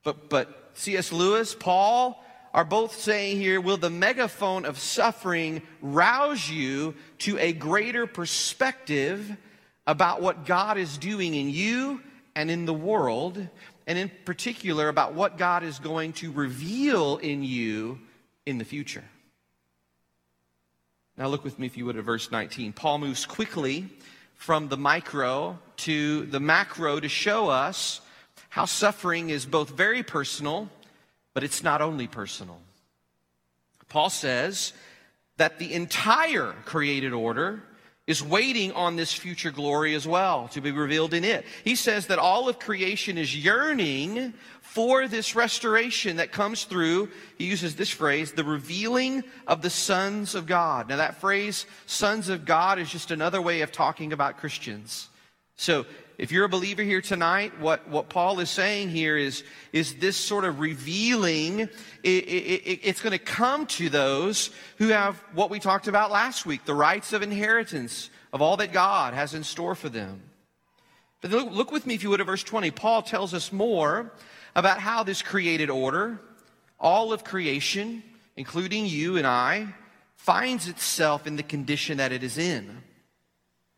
But, 0.02 0.30
but 0.30 0.70
C.S. 0.74 1.12
Lewis, 1.12 1.54
Paul 1.54 2.22
are 2.52 2.64
both 2.64 2.98
saying 2.98 3.36
here 3.36 3.60
will 3.60 3.76
the 3.76 3.90
megaphone 3.90 4.64
of 4.64 4.78
suffering 4.78 5.62
rouse 5.80 6.48
you 6.50 6.94
to 7.18 7.38
a 7.38 7.52
greater 7.52 8.06
perspective 8.06 9.36
about 9.86 10.20
what 10.20 10.46
God 10.46 10.78
is 10.78 10.98
doing 10.98 11.34
in 11.34 11.50
you 11.50 12.00
and 12.34 12.50
in 12.50 12.64
the 12.64 12.74
world, 12.74 13.44
and 13.86 13.98
in 13.98 14.10
particular 14.24 14.88
about 14.88 15.14
what 15.14 15.36
God 15.36 15.62
is 15.64 15.78
going 15.78 16.12
to 16.14 16.30
reveal 16.30 17.16
in 17.18 17.42
you 17.42 17.98
in 18.46 18.58
the 18.58 18.64
future. 18.64 19.04
Now, 21.16 21.26
look 21.28 21.44
with 21.44 21.58
me, 21.58 21.66
if 21.66 21.76
you 21.76 21.84
would, 21.86 21.96
at 21.96 22.04
verse 22.04 22.30
19. 22.30 22.72
Paul 22.72 22.98
moves 22.98 23.26
quickly 23.26 23.88
from 24.34 24.68
the 24.68 24.76
micro 24.76 25.58
to 25.78 26.24
the 26.26 26.40
macro 26.40 26.98
to 26.98 27.08
show 27.08 27.48
us 27.48 28.00
how 28.48 28.64
suffering 28.64 29.28
is 29.30 29.44
both 29.44 29.70
very 29.70 30.02
personal, 30.02 30.70
but 31.34 31.44
it's 31.44 31.62
not 31.62 31.80
only 31.80 32.06
personal. 32.06 32.60
Paul 33.88 34.10
says 34.10 34.72
that 35.36 35.58
the 35.58 35.74
entire 35.74 36.54
created 36.64 37.12
order 37.12 37.62
is 38.06 38.22
waiting 38.22 38.72
on 38.72 38.96
this 38.96 39.12
future 39.12 39.50
glory 39.50 39.94
as 39.94 40.06
well 40.06 40.48
to 40.48 40.60
be 40.60 40.72
revealed 40.72 41.14
in 41.14 41.22
it. 41.22 41.44
He 41.62 41.76
says 41.76 42.08
that 42.08 42.18
all 42.18 42.48
of 42.48 42.58
creation 42.58 43.16
is 43.16 43.36
yearning 43.36 44.34
for 44.62 45.06
this 45.06 45.36
restoration 45.36 46.16
that 46.16 46.32
comes 46.32 46.64
through, 46.64 47.08
he 47.38 47.46
uses 47.46 47.76
this 47.76 47.90
phrase, 47.90 48.32
the 48.32 48.44
revealing 48.44 49.22
of 49.46 49.62
the 49.62 49.70
sons 49.70 50.34
of 50.34 50.46
God. 50.46 50.88
Now, 50.88 50.96
that 50.96 51.20
phrase, 51.20 51.66
sons 51.86 52.28
of 52.28 52.44
God, 52.44 52.78
is 52.78 52.90
just 52.90 53.10
another 53.10 53.40
way 53.40 53.60
of 53.60 53.70
talking 53.70 54.12
about 54.12 54.38
Christians. 54.38 55.08
So, 55.56 55.86
if 56.20 56.30
you're 56.30 56.44
a 56.44 56.50
believer 56.50 56.82
here 56.82 57.00
tonight, 57.00 57.58
what, 57.60 57.88
what 57.88 58.10
Paul 58.10 58.40
is 58.40 58.50
saying 58.50 58.90
here 58.90 59.16
is, 59.16 59.42
is 59.72 59.94
this 59.94 60.18
sort 60.18 60.44
of 60.44 60.60
revealing, 60.60 61.60
it, 61.60 61.70
it, 62.04 62.80
it's 62.82 63.00
going 63.00 63.12
to 63.12 63.18
come 63.18 63.64
to 63.68 63.88
those 63.88 64.50
who 64.76 64.88
have 64.88 65.16
what 65.32 65.48
we 65.48 65.58
talked 65.58 65.88
about 65.88 66.10
last 66.10 66.44
week, 66.44 66.66
the 66.66 66.74
rights 66.74 67.14
of 67.14 67.22
inheritance 67.22 68.10
of 68.34 68.42
all 68.42 68.58
that 68.58 68.70
God 68.70 69.14
has 69.14 69.32
in 69.32 69.42
store 69.42 69.74
for 69.74 69.88
them. 69.88 70.20
But 71.22 71.30
look, 71.30 71.52
look 71.52 71.72
with 71.72 71.86
me, 71.86 71.94
if 71.94 72.02
you 72.02 72.10
would, 72.10 72.20
at 72.20 72.26
verse 72.26 72.44
20. 72.44 72.70
Paul 72.70 73.00
tells 73.00 73.32
us 73.32 73.50
more 73.50 74.12
about 74.54 74.78
how 74.78 75.02
this 75.02 75.22
created 75.22 75.70
order, 75.70 76.20
all 76.78 77.14
of 77.14 77.24
creation, 77.24 78.02
including 78.36 78.84
you 78.84 79.16
and 79.16 79.26
I, 79.26 79.68
finds 80.16 80.68
itself 80.68 81.26
in 81.26 81.36
the 81.36 81.42
condition 81.42 81.96
that 81.96 82.12
it 82.12 82.22
is 82.22 82.36
in. 82.36 82.82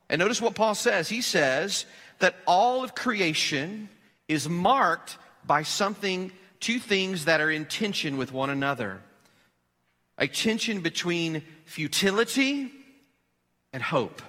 And 0.09 0.19
notice 0.19 0.43
what 0.43 0.57
Paul 0.57 0.75
says. 0.75 1.09
He 1.09 1.21
says 1.23 1.87
that 2.23 2.37
all 2.47 2.83
of 2.83 2.95
creation 2.95 3.88
is 4.29 4.49
marked 4.49 5.19
by 5.45 5.62
something, 5.62 6.33
two 6.61 6.79
things 6.79 7.26
that 7.26 7.41
are 7.41 7.50
in 7.50 7.67
tension 7.67 8.17
with 8.17 8.33
one 8.33 8.50
another 8.50 9.00
a 10.19 10.29
tension 10.29 10.83
between 10.83 11.43
futility 11.64 12.71
and 13.73 13.83
hope. 13.83 14.23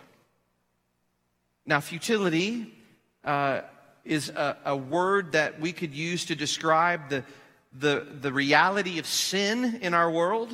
Now, 1.66 1.82
futility 1.82 2.74
uh, 3.24 3.62
is 4.04 4.30
a, 4.30 4.58
a, 4.66 4.76
word 4.76 5.34
that 5.34 5.60
we 5.60 5.72
could 5.72 5.94
use 5.94 6.26
to 6.26 6.36
describe 6.36 7.10
the, 7.10 7.24
the, 7.78 8.08
the 8.22 8.34
reality 8.34 8.98
of 8.98 9.06
sin 9.06 9.80
in 9.82 9.94
our 9.94 10.10
world. 10.10 10.52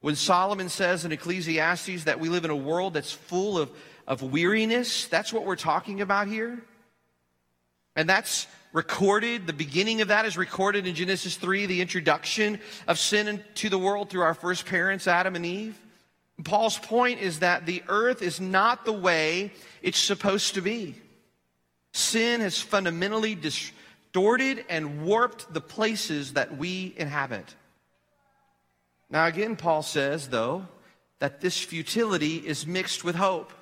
When 0.00 0.16
Solomon 0.16 0.68
says 0.68 1.04
in 1.04 1.12
Ecclesiastes 1.12 2.04
that 2.04 2.18
we 2.18 2.28
live 2.28 2.44
in 2.44 2.50
a 2.50 2.56
world 2.56 2.94
that's 2.94 3.12
full 3.12 3.58
of, 3.58 3.70
of 4.06 4.22
weariness, 4.22 5.06
that's 5.06 5.32
what 5.32 5.44
we're 5.44 5.56
talking 5.56 6.00
about 6.00 6.28
here. 6.28 6.62
And 7.96 8.08
that's 8.08 8.46
recorded, 8.72 9.46
the 9.46 9.52
beginning 9.52 10.02
of 10.02 10.08
that 10.08 10.26
is 10.26 10.36
recorded 10.36 10.86
in 10.86 10.94
Genesis 10.94 11.36
3, 11.36 11.66
the 11.66 11.80
introduction 11.80 12.60
of 12.86 12.98
sin 12.98 13.26
into 13.26 13.68
the 13.68 13.78
world 13.78 14.10
through 14.10 14.22
our 14.22 14.34
first 14.34 14.66
parents, 14.66 15.06
Adam 15.06 15.34
and 15.34 15.46
Eve. 15.46 15.78
Paul's 16.44 16.78
point 16.78 17.20
is 17.20 17.38
that 17.38 17.64
the 17.64 17.82
earth 17.88 18.20
is 18.20 18.40
not 18.40 18.84
the 18.84 18.92
way 18.92 19.52
it's 19.80 19.98
supposed 19.98 20.54
to 20.54 20.60
be. 20.60 20.94
Sin 21.92 22.42
has 22.42 22.60
fundamentally 22.60 23.34
distorted 23.34 24.64
and 24.68 25.02
warped 25.06 25.52
the 25.54 25.62
places 25.62 26.34
that 26.34 26.58
we 26.58 26.94
inhabit. 26.98 27.54
Now, 29.08 29.26
again, 29.26 29.56
Paul 29.56 29.82
says, 29.82 30.28
though, 30.28 30.66
that 31.20 31.40
this 31.40 31.58
futility 31.58 32.36
is 32.36 32.66
mixed 32.66 33.04
with 33.04 33.14
hope. 33.14 33.52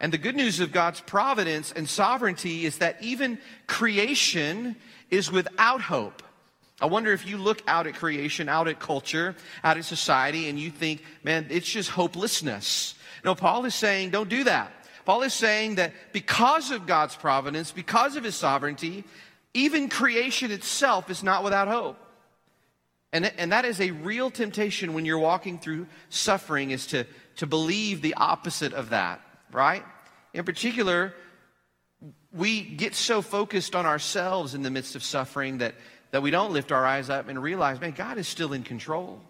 And 0.00 0.12
the 0.12 0.18
good 0.18 0.36
news 0.36 0.60
of 0.60 0.72
God's 0.72 1.00
providence 1.00 1.72
and 1.72 1.88
sovereignty 1.88 2.64
is 2.64 2.78
that 2.78 3.02
even 3.02 3.38
creation 3.66 4.76
is 5.10 5.32
without 5.32 5.80
hope. 5.80 6.22
I 6.80 6.86
wonder 6.86 7.12
if 7.12 7.26
you 7.26 7.38
look 7.38 7.62
out 7.66 7.88
at 7.88 7.94
creation, 7.94 8.48
out 8.48 8.68
at 8.68 8.78
culture, 8.78 9.34
out 9.64 9.76
at 9.76 9.84
society, 9.84 10.48
and 10.48 10.58
you 10.58 10.70
think, 10.70 11.02
man, 11.24 11.46
it's 11.50 11.68
just 11.68 11.90
hopelessness. 11.90 12.94
No, 13.24 13.34
Paul 13.34 13.64
is 13.64 13.74
saying, 13.74 14.10
don't 14.10 14.28
do 14.28 14.44
that. 14.44 14.72
Paul 15.04 15.22
is 15.22 15.34
saying 15.34 15.76
that 15.76 15.92
because 16.12 16.70
of 16.70 16.86
God's 16.86 17.16
providence, 17.16 17.72
because 17.72 18.14
of 18.14 18.22
his 18.22 18.36
sovereignty, 18.36 19.04
even 19.54 19.88
creation 19.88 20.52
itself 20.52 21.10
is 21.10 21.22
not 21.24 21.42
without 21.42 21.66
hope. 21.66 21.96
And, 23.12 23.24
and 23.38 23.52
that 23.52 23.64
is 23.64 23.80
a 23.80 23.90
real 23.90 24.30
temptation 24.30 24.92
when 24.92 25.04
you're 25.04 25.18
walking 25.18 25.58
through 25.58 25.86
suffering 26.10 26.70
is 26.70 26.86
to, 26.88 27.06
to 27.36 27.46
believe 27.46 28.02
the 28.02 28.14
opposite 28.14 28.74
of 28.74 28.90
that, 28.90 29.20
right? 29.52 29.84
In 30.34 30.44
particular, 30.44 31.14
we 32.32 32.62
get 32.62 32.94
so 32.94 33.22
focused 33.22 33.74
on 33.74 33.86
ourselves 33.86 34.54
in 34.54 34.62
the 34.62 34.70
midst 34.70 34.94
of 34.96 35.02
suffering 35.02 35.58
that, 35.58 35.74
that 36.10 36.22
we 36.22 36.30
don't 36.30 36.52
lift 36.52 36.72
our 36.72 36.84
eyes 36.84 37.10
up 37.10 37.28
and 37.28 37.42
realize, 37.42 37.80
man, 37.80 37.92
God 37.92 38.18
is 38.18 38.28
still 38.28 38.52
in 38.52 38.62
control. 38.62 39.20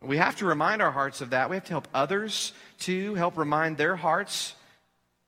We 0.00 0.18
have 0.18 0.36
to 0.36 0.46
remind 0.46 0.82
our 0.82 0.90
hearts 0.90 1.20
of 1.20 1.30
that. 1.30 1.48
We 1.48 1.56
have 1.56 1.64
to 1.64 1.72
help 1.72 1.88
others 1.94 2.52
to 2.80 3.14
help 3.14 3.38
remind 3.38 3.76
their 3.76 3.96
hearts. 3.96 4.54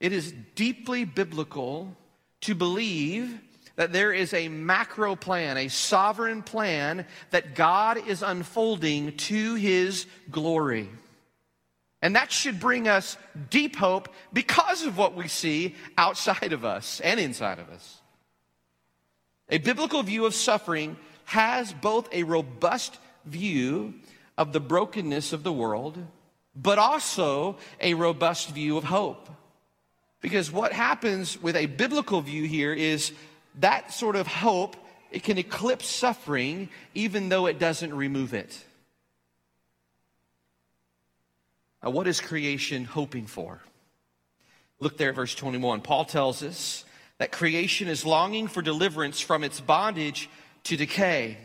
It 0.01 0.13
is 0.13 0.35
deeply 0.55 1.05
biblical 1.05 1.97
to 2.43 2.55
believe 2.55 3.41
that 3.77 3.93
there 3.93 4.13
is 4.13 4.33
a 4.35 4.49
macro 4.49 5.17
plan, 5.17 5.57
a 5.57 5.69
sovereign 5.69 6.43
plan 6.43 7.07
that 7.31 7.55
God 7.55 8.07
is 8.09 8.23
unfolding 8.23 9.17
to 9.17 9.55
his 9.55 10.07
glory. 10.31 10.89
And 12.03 12.15
that 12.15 12.31
should 12.31 12.61
bring 12.61 12.89
us 12.89 13.17
deep 13.51 13.77
hope 13.77 14.09
because 14.33 14.85
of 14.85 14.99
what 14.99 15.15
we 15.15 15.29
see 15.29 15.75
outside 15.97 16.53
of 16.53 16.65
us 16.65 17.01
and 17.01 17.19
inside 17.19 17.59
of 17.59 17.71
us. 17.71 18.01
A 19.49 19.59
biblical 19.59 20.03
view 20.03 20.27
of 20.27 20.35
suffering 20.35 20.97
has 21.25 21.73
both 21.73 22.13
a 22.13 22.25
robust 22.25 22.99
view 23.25 23.95
of 24.37 24.53
the 24.53 24.61
brokenness 24.61 25.33
of 25.33 25.43
the 25.43 25.53
world, 25.53 25.99
but 26.55 26.79
also 26.79 27.57
a 27.81 27.95
robust 27.95 28.51
view 28.51 28.77
of 28.77 28.85
hope. 28.85 29.29
Because 30.21 30.51
what 30.51 30.73
happens 30.73 31.41
with 31.41 31.57
a 31.57 31.67
biblical 31.67 32.21
view 32.21 32.45
here 32.45 32.73
is 32.73 33.13
that 33.61 33.93
sort 33.93 34.17
of 34.17 34.27
hope, 34.27 34.77
it 35.11 35.23
can 35.23 35.39
eclipse 35.39 35.87
suffering 35.87 36.69
even 36.95 37.29
though 37.29 37.47
it 37.47 37.59
doesn't 37.59 37.95
remove 37.95 38.35
it. 38.35 38.65
What 41.91 42.07
is 42.07 42.21
creation 42.21 42.85
hoping 42.85 43.27
for? 43.27 43.61
Look 44.81 44.99
there 44.99 45.13
verse 45.13 45.35
21. 45.35 45.81
Paul 45.81 46.05
tells 46.05 46.43
us 46.43 46.85
that 47.19 47.33
creation 47.33 47.89
is 47.89 48.05
longing 48.05 48.49
for 48.49 48.61
deliverance 48.61 49.21
from 49.21 49.45
its 49.45 49.61
bondage 49.61 50.29
to 50.65 50.77
decay, 50.77 51.39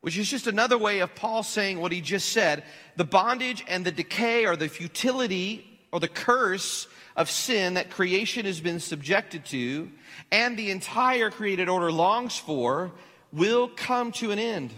which 0.00 0.16
is 0.16 0.30
just 0.30 0.46
another 0.46 0.78
way 0.78 1.00
of 1.00 1.14
Paul 1.14 1.42
saying 1.42 1.80
what 1.80 1.92
he 1.92 2.00
just 2.00 2.30
said. 2.30 2.64
The 2.96 3.04
bondage 3.04 3.64
and 3.68 3.84
the 3.84 3.92
decay 3.92 4.46
or 4.46 4.56
the 4.56 4.68
futility 4.68 5.66
or 5.92 6.00
the 6.00 6.08
curse 6.08 6.86
of 7.16 7.30
sin 7.30 7.74
that 7.74 7.90
creation 7.90 8.46
has 8.46 8.60
been 8.60 8.80
subjected 8.80 9.44
to 9.46 9.90
and 10.30 10.56
the 10.56 10.70
entire 10.70 11.30
created 11.30 11.68
order 11.68 11.90
longs 11.90 12.36
for 12.36 12.92
will 13.32 13.68
come 13.68 14.12
to 14.12 14.30
an 14.30 14.38
end. 14.38 14.72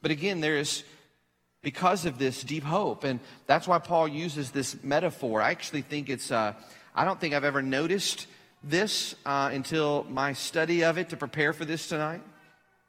But 0.00 0.10
again, 0.10 0.40
there 0.40 0.56
is, 0.56 0.84
because 1.62 2.04
of 2.06 2.18
this, 2.18 2.42
deep 2.42 2.64
hope. 2.64 3.04
And 3.04 3.20
that's 3.46 3.68
why 3.68 3.78
Paul 3.78 4.08
uses 4.08 4.50
this 4.50 4.82
metaphor. 4.82 5.40
I 5.40 5.50
actually 5.50 5.82
think 5.82 6.08
it's, 6.08 6.30
uh, 6.30 6.54
I 6.94 7.04
don't 7.04 7.20
think 7.20 7.34
I've 7.34 7.44
ever 7.44 7.62
noticed 7.62 8.26
this 8.64 9.14
uh, 9.24 9.50
until 9.52 10.04
my 10.10 10.32
study 10.32 10.84
of 10.84 10.98
it 10.98 11.08
to 11.10 11.16
prepare 11.16 11.52
for 11.52 11.64
this 11.64 11.88
tonight. 11.88 12.22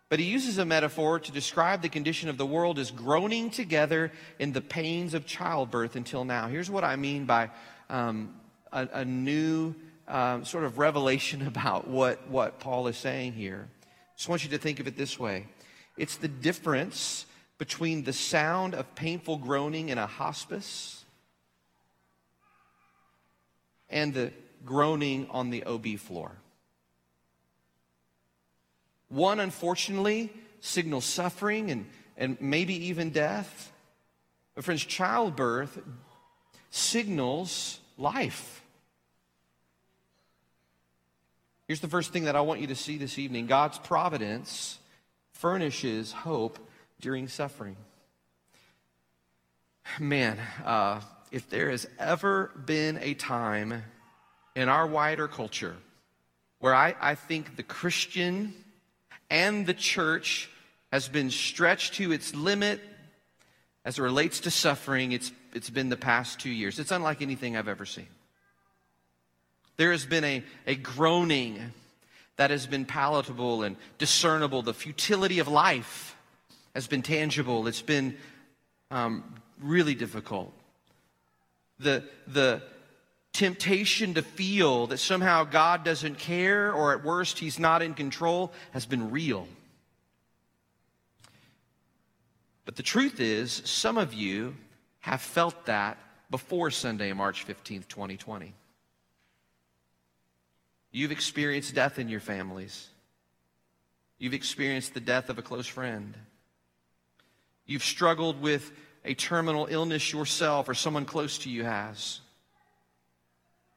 But 0.10 0.20
he 0.20 0.26
uses 0.26 0.58
a 0.58 0.66
metaphor 0.66 1.20
to 1.20 1.32
describe 1.32 1.82
the 1.82 1.90
condition 1.90 2.30
of 2.30 2.38
the 2.38 2.46
world 2.46 2.78
as 2.78 2.92
groaning 2.92 3.50
together 3.50 4.12
in 4.38 4.52
the 4.52 4.62
pains 4.62 5.14
of 5.14 5.26
childbirth 5.26 5.96
until 5.96 6.24
now. 6.24 6.48
Here's 6.48 6.70
what 6.70 6.84
I 6.84 6.96
mean 6.96 7.26
by 7.26 7.50
um, 7.90 8.36
a, 8.72 8.88
a, 8.94 9.06
new 9.06 9.74
um, 10.08 10.46
sort 10.46 10.66
of 10.66 10.78
revelation 10.78 11.48
about 11.48 11.88
what, 11.88 12.28
what 12.30 12.60
Paul 12.60 12.88
is 12.88 12.98
saying 12.98 13.34
here. 13.34 13.68
I 13.84 14.18
just 14.18 14.30
want 14.30 14.44
you 14.44 14.52
to 14.52 14.58
think 14.58 14.80
of 14.80 14.88
it 14.88 14.98
this 14.98 15.20
way 15.20 15.48
it's 15.98 16.18
the 16.18 16.28
difference 16.28 17.26
between 17.64 18.04
the 18.04 18.12
sound 18.12 18.76
of 18.76 18.94
painful 18.94 19.38
groaning 19.38 19.88
in 19.88 19.98
a 19.98 20.06
hospice 20.06 21.06
and 23.90 24.14
the 24.14 24.34
groaning 24.66 25.26
on 25.30 25.50
the 25.50 25.64
OB 25.64 25.98
floor. 25.98 26.34
One, 29.08 29.40
unfortunately, 29.40 30.30
signals 30.60 31.06
suffering 31.06 31.72
and, 31.72 31.86
and 32.18 32.36
maybe 32.42 32.88
even 32.88 33.12
death. 33.12 33.72
But, 34.56 34.66
friends, 34.66 34.84
childbirth 34.84 35.82
signals 36.70 37.80
life. 37.98 38.62
Here's 41.70 41.80
the 41.80 41.88
first 41.88 42.12
thing 42.12 42.26
that 42.26 42.36
I 42.36 42.42
want 42.42 42.60
you 42.60 42.68
to 42.68 42.76
see 42.76 42.98
this 42.98 43.18
evening 43.18 43.48
God's 43.48 43.78
providence 43.78 44.80
furnishes 45.32 46.12
hope 46.12 46.60
during 47.04 47.28
suffering. 47.28 47.76
Man, 50.00 50.40
uh, 50.64 51.02
if 51.32 51.50
there 51.50 51.70
has 51.70 51.86
ever 52.00 52.50
been 52.66 52.98
a 53.02 53.14
time 53.14 53.84
in 54.56 54.70
our 54.70 54.88
wider 54.88 55.28
culture 55.28 55.76
where 56.60 56.74
I, 56.74 56.96
I 57.02 57.16
think 57.16 57.58
the 57.58 57.64
Christian 57.64 58.54
and 59.30 59.68
the 59.68 59.74
church 59.74 60.50
has 60.94 61.10
been 61.10 61.30
stretched 61.30 61.96
to 61.96 62.14
its 62.14 62.34
limit 62.34 62.80
as 63.84 64.00
it 64.00 64.02
relates 64.02 64.40
to 64.42 64.52
suffering, 64.52 65.12
it's, 65.12 65.34
it's 65.54 65.70
been 65.70 65.90
the 65.90 65.98
past 65.98 66.40
two 66.40 66.52
years. 66.52 66.80
It's 66.80 66.92
unlike 66.92 67.22
anything 67.22 67.58
I've 67.58 67.68
ever 67.68 67.86
seen. 67.86 68.08
There 69.76 69.92
has 69.92 70.06
been 70.06 70.24
a, 70.24 70.42
a 70.66 70.76
groaning 70.76 71.60
that 72.38 72.50
has 72.50 72.66
been 72.66 72.86
palatable 72.86 73.64
and 73.64 73.76
discernible. 73.98 74.62
The 74.62 74.74
futility 74.74 75.40
of 75.40 75.50
life 75.50 76.13
has 76.74 76.88
been 76.88 77.02
tangible. 77.02 77.68
It's 77.68 77.82
been 77.82 78.18
um, 78.92 79.24
really 79.62 79.96
difficult. 79.96 80.54
The, 81.80 82.04
the 82.28 82.62
temptation 83.34 84.14
to 84.14 84.22
feel 84.22 84.88
that 84.88 85.00
somehow 85.00 85.44
God 85.44 85.84
doesn't 85.84 86.18
care 86.20 86.72
or 86.72 86.94
at 86.94 87.04
worst 87.04 87.40
he's 87.40 87.60
not 87.60 87.82
in 87.82 87.94
control 87.94 88.52
has 88.72 88.86
been 88.86 89.12
real. 89.12 89.48
But 92.66 92.76
the 92.76 92.84
truth 92.84 93.20
is, 93.20 93.62
some 93.66 93.98
of 93.98 94.14
you 94.14 94.56
have 95.00 95.22
felt 95.22 95.66
that 95.66 95.98
before 96.30 96.72
Sunday, 96.72 97.12
March 97.12 97.46
15th, 97.46 97.88
2020. 97.88 98.54
You've 100.92 101.12
experienced 101.12 101.76
death 101.76 102.00
in 102.00 102.08
your 102.08 102.20
families. 102.20 102.88
You've 104.20 104.34
experienced 104.34 104.94
the 104.94 105.00
death 105.00 105.30
of 105.30 105.38
a 105.38 105.42
close 105.42 105.68
friend. 105.68 106.16
You've 107.66 107.84
struggled 107.84 108.42
with 108.42 108.72
a 109.06 109.14
terminal 109.14 109.68
illness 109.70 110.12
yourself 110.12 110.70
or 110.70 110.74
someone 110.74 111.06
close 111.06 111.38
to 111.40 111.50
you 111.50 111.64
has. 111.64 112.20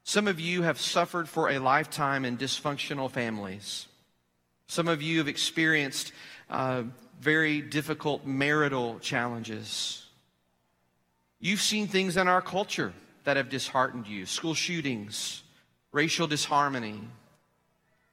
Some 0.05 0.29
of 0.29 0.39
you 0.39 0.63
have 0.63 0.81
suffered 0.81 1.29
for 1.29 1.51
a 1.51 1.59
lifetime 1.59 2.25
in 2.25 2.37
dysfunctional 2.39 3.11
families. 3.11 3.89
Some 4.69 4.89
of 4.89 5.03
you 5.03 5.19
have 5.19 5.29
experienced 5.29 6.13
uh, 6.49 6.85
very 7.21 7.61
difficult 7.61 8.25
marital 8.25 8.99
challenges. 9.01 10.07
You've 11.41 11.61
seen 11.61 11.89
things 11.89 12.17
in 12.17 12.29
our 12.29 12.43
culture 12.43 12.93
that 13.25 13.37
have 13.37 13.49
disheartened 13.49 14.07
you 14.07 14.27
school 14.27 14.55
shootings, 14.55 15.43
racial 15.93 16.27
disharmony. 16.27 17.01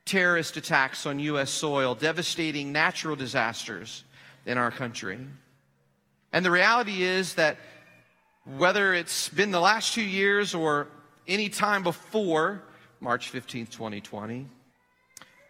terrorist 0.06 0.58
attacks 0.58 1.06
on 1.06 1.20
U.S. 1.20 1.50
soil, 1.50 1.96
devastating 1.96 2.72
natural 2.72 3.16
disasters 3.16 4.04
in 4.46 4.58
our 4.58 4.72
country. 4.72 5.20
And 6.34 6.44
the 6.44 6.52
reality 6.52 7.04
is 7.04 7.36
that 7.36 7.58
whether 8.58 8.94
it's 8.94 9.30
been 9.30 9.52
the 9.52 9.62
last 9.62 9.94
two 9.94 10.02
years 10.02 10.56
or 10.56 10.88
any 11.28 11.48
time 11.48 11.84
before 11.84 12.64
March 13.00 13.32
15th, 13.32 13.70
2020, 13.70 14.48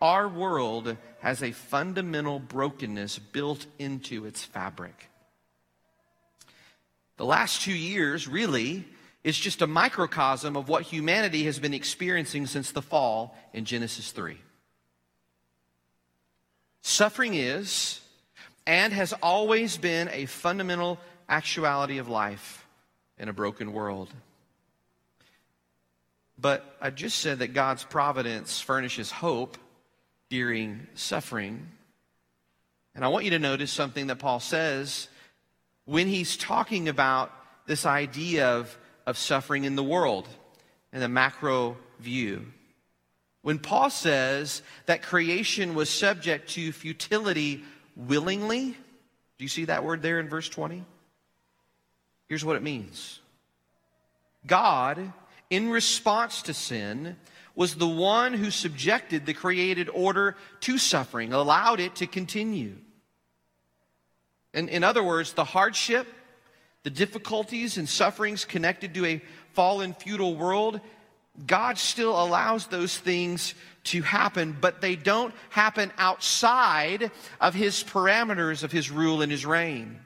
our 0.02 0.28
world 0.28 0.98
has 1.22 1.42
a 1.42 1.52
fundamental 1.52 2.38
brokenness 2.38 3.18
built 3.18 3.66
into 3.80 4.26
its 4.26 4.44
fabric. 4.44 5.10
The 7.16 7.26
last 7.26 7.62
two 7.62 7.74
years, 7.74 8.28
really, 8.28 8.86
is 9.24 9.38
just 9.38 9.62
a 9.62 9.68
microcosm 9.68 10.58
of 10.58 10.68
what 10.68 10.84
humanity 10.84 11.46
has 11.46 11.60
been 11.60 11.74
experiencing 11.74 12.46
since 12.46 12.72
the 12.72 12.82
fall 12.82 13.38
in 13.54 13.64
Genesis 13.64 14.12
3. 14.12 14.38
Suffering 16.82 17.36
is 17.36 18.02
and 18.66 18.94
has 18.94 19.14
always 19.22 19.78
been 19.78 20.10
a 20.12 20.26
fundamental 20.26 21.00
actuality 21.28 21.98
of 21.98 22.08
life 22.08 22.66
in 23.18 23.30
a 23.30 23.34
broken 23.34 23.74
world. 23.74 24.10
But 26.38 26.76
I 26.82 26.90
just 26.90 27.20
said 27.20 27.40
that 27.40 27.54
God's 27.54 27.84
providence 27.84 28.60
furnishes 28.60 29.12
hope 29.12 29.58
during 30.30 30.88
suffering. 30.96 31.68
And 32.96 33.06
I 33.06 33.08
want 33.08 33.26
you 33.26 33.32
to 33.32 33.40
notice 33.40 33.72
something 33.72 34.08
that 34.08 34.20
Paul 34.20 34.40
says 34.40 35.08
when 35.86 36.08
he's 36.08 36.38
talking 36.38 36.90
about 36.90 37.32
this 37.66 37.86
idea 37.86 38.48
of, 38.48 38.78
of 39.06 39.18
suffering 39.18 39.64
in 39.64 39.76
the 39.76 39.84
world 39.84 40.28
and 40.92 41.02
the 41.02 41.10
macro 41.10 41.78
view. 42.00 42.46
When 43.42 43.60
Paul 43.60 43.90
says 43.90 44.62
that 44.86 45.02
creation 45.02 45.76
was 45.76 45.90
subject 45.90 46.50
to 46.52 46.72
futility 46.72 47.64
willingly, 47.96 48.72
do 49.38 49.44
you 49.44 49.48
see 49.48 49.66
that 49.66 49.84
word 49.84 50.02
there 50.02 50.20
in 50.20 50.30
verse 50.30 50.50
20? 50.50 50.84
Here's 52.28 52.46
what 52.46 52.56
it 52.56 52.64
means 52.64 53.20
God, 54.46 55.14
in 55.50 55.70
response 55.70 56.42
to 56.44 56.54
sin, 56.54 57.18
was 57.56 57.76
the 57.76 57.88
one 57.88 58.34
who 58.34 58.50
subjected 58.50 59.26
the 59.26 59.34
created 59.34 59.90
order 59.90 60.36
to 60.62 60.78
suffering, 60.78 61.34
allowed 61.34 61.80
it 61.80 61.96
to 61.96 62.08
continue. 62.08 62.76
And 64.54 64.70
in 64.70 64.84
other 64.84 65.04
words, 65.04 65.34
the 65.34 65.44
hardship, 65.44 66.08
the 66.84 66.90
difficulties 66.90 67.78
and 67.78 67.88
sufferings 67.88 68.46
connected 68.46 68.94
to 68.96 69.06
a 69.06 69.22
fallen, 69.54 69.94
futile 69.94 70.36
world, 70.36 70.80
God 71.46 71.78
still 71.78 72.12
allows 72.12 72.68
those 72.68 72.98
things 72.98 73.56
to 73.86 74.02
happen, 74.02 74.58
but 74.60 74.82
they 74.82 74.96
don't 74.96 75.34
happen 75.50 75.92
outside 75.98 77.12
of 77.42 77.54
His 77.54 77.84
parameters 77.84 78.64
of 78.64 78.72
His 78.72 78.90
rule 78.90 79.22
and 79.22 79.32
His 79.32 79.46
reign. 79.46 80.00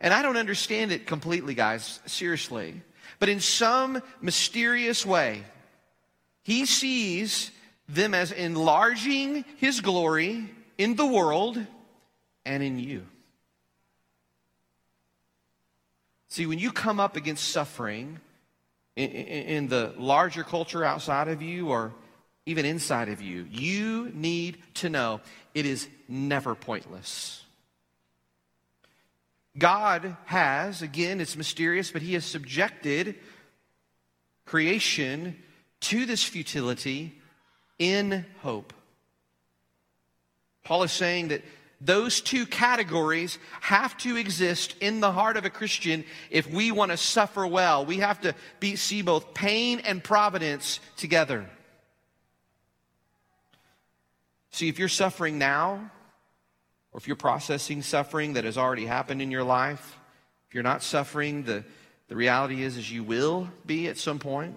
And 0.00 0.14
I 0.14 0.22
don't 0.22 0.38
understand 0.38 0.92
it 0.92 1.06
completely, 1.06 1.54
guys, 1.54 2.00
seriously. 2.06 2.80
But 3.18 3.28
in 3.28 3.40
some 3.40 4.02
mysterious 4.20 5.04
way, 5.04 5.44
He 6.42 6.64
sees 6.66 7.50
them 7.88 8.14
as 8.14 8.32
enlarging 8.32 9.44
His 9.58 9.80
glory 9.80 10.48
in 10.78 10.96
the 10.96 11.06
world 11.06 11.58
and 12.46 12.62
in 12.62 12.78
you. 12.78 13.06
See, 16.28 16.46
when 16.46 16.60
you 16.60 16.70
come 16.70 17.00
up 17.00 17.16
against 17.16 17.48
suffering 17.48 18.20
in, 18.96 19.68
the 19.68 19.92
larger 19.98 20.44
culture 20.44 20.84
outside 20.84 21.28
of 21.28 21.42
you 21.42 21.68
or 21.68 21.92
even 22.50 22.64
inside 22.64 23.08
of 23.08 23.22
you, 23.22 23.46
you 23.50 24.10
need 24.12 24.58
to 24.74 24.88
know 24.88 25.20
it 25.54 25.66
is 25.66 25.88
never 26.08 26.54
pointless. 26.54 27.44
God 29.56 30.16
has, 30.26 30.82
again, 30.82 31.20
it's 31.20 31.36
mysterious, 31.36 31.90
but 31.90 32.02
He 32.02 32.14
has 32.14 32.24
subjected 32.24 33.14
creation 34.46 35.36
to 35.80 36.06
this 36.06 36.24
futility 36.24 37.14
in 37.78 38.24
hope. 38.42 38.72
Paul 40.64 40.82
is 40.82 40.92
saying 40.92 41.28
that 41.28 41.42
those 41.80 42.20
two 42.20 42.46
categories 42.46 43.38
have 43.60 43.96
to 43.98 44.16
exist 44.16 44.74
in 44.80 45.00
the 45.00 45.12
heart 45.12 45.36
of 45.36 45.44
a 45.44 45.50
Christian 45.50 46.04
if 46.30 46.50
we 46.50 46.72
want 46.72 46.90
to 46.90 46.96
suffer 46.96 47.46
well. 47.46 47.86
We 47.86 47.98
have 47.98 48.20
to 48.22 48.34
be, 48.58 48.76
see 48.76 49.02
both 49.02 49.32
pain 49.34 49.80
and 49.80 50.04
providence 50.04 50.80
together. 50.96 51.48
See, 54.50 54.68
if 54.68 54.78
you're 54.78 54.88
suffering 54.88 55.38
now, 55.38 55.90
or 56.92 56.98
if 56.98 57.06
you're 57.06 57.16
processing 57.16 57.82
suffering 57.82 58.34
that 58.34 58.44
has 58.44 58.58
already 58.58 58.86
happened 58.86 59.22
in 59.22 59.30
your 59.30 59.44
life, 59.44 59.98
if 60.48 60.54
you're 60.54 60.62
not 60.62 60.82
suffering, 60.82 61.44
the, 61.44 61.64
the 62.08 62.16
reality 62.16 62.62
is, 62.62 62.76
is 62.76 62.90
you 62.90 63.04
will 63.04 63.48
be 63.64 63.86
at 63.86 63.96
some 63.96 64.18
point. 64.18 64.56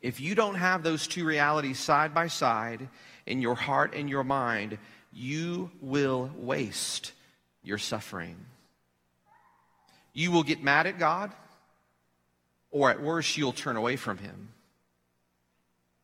If 0.00 0.20
you 0.20 0.34
don't 0.34 0.54
have 0.54 0.82
those 0.82 1.08
two 1.08 1.24
realities 1.24 1.78
side 1.80 2.14
by 2.14 2.28
side 2.28 2.88
in 3.26 3.40
your 3.40 3.54
heart 3.54 3.94
and 3.94 4.08
your 4.08 4.22
mind, 4.22 4.78
you 5.12 5.70
will 5.80 6.30
waste 6.36 7.12
your 7.62 7.78
suffering. 7.78 8.36
You 10.12 10.30
will 10.30 10.42
get 10.44 10.62
mad 10.62 10.86
at 10.86 10.98
God, 10.98 11.32
or 12.70 12.90
at 12.90 13.02
worst, 13.02 13.36
you'll 13.36 13.52
turn 13.52 13.76
away 13.76 13.96
from 13.96 14.18
Him. 14.18 14.50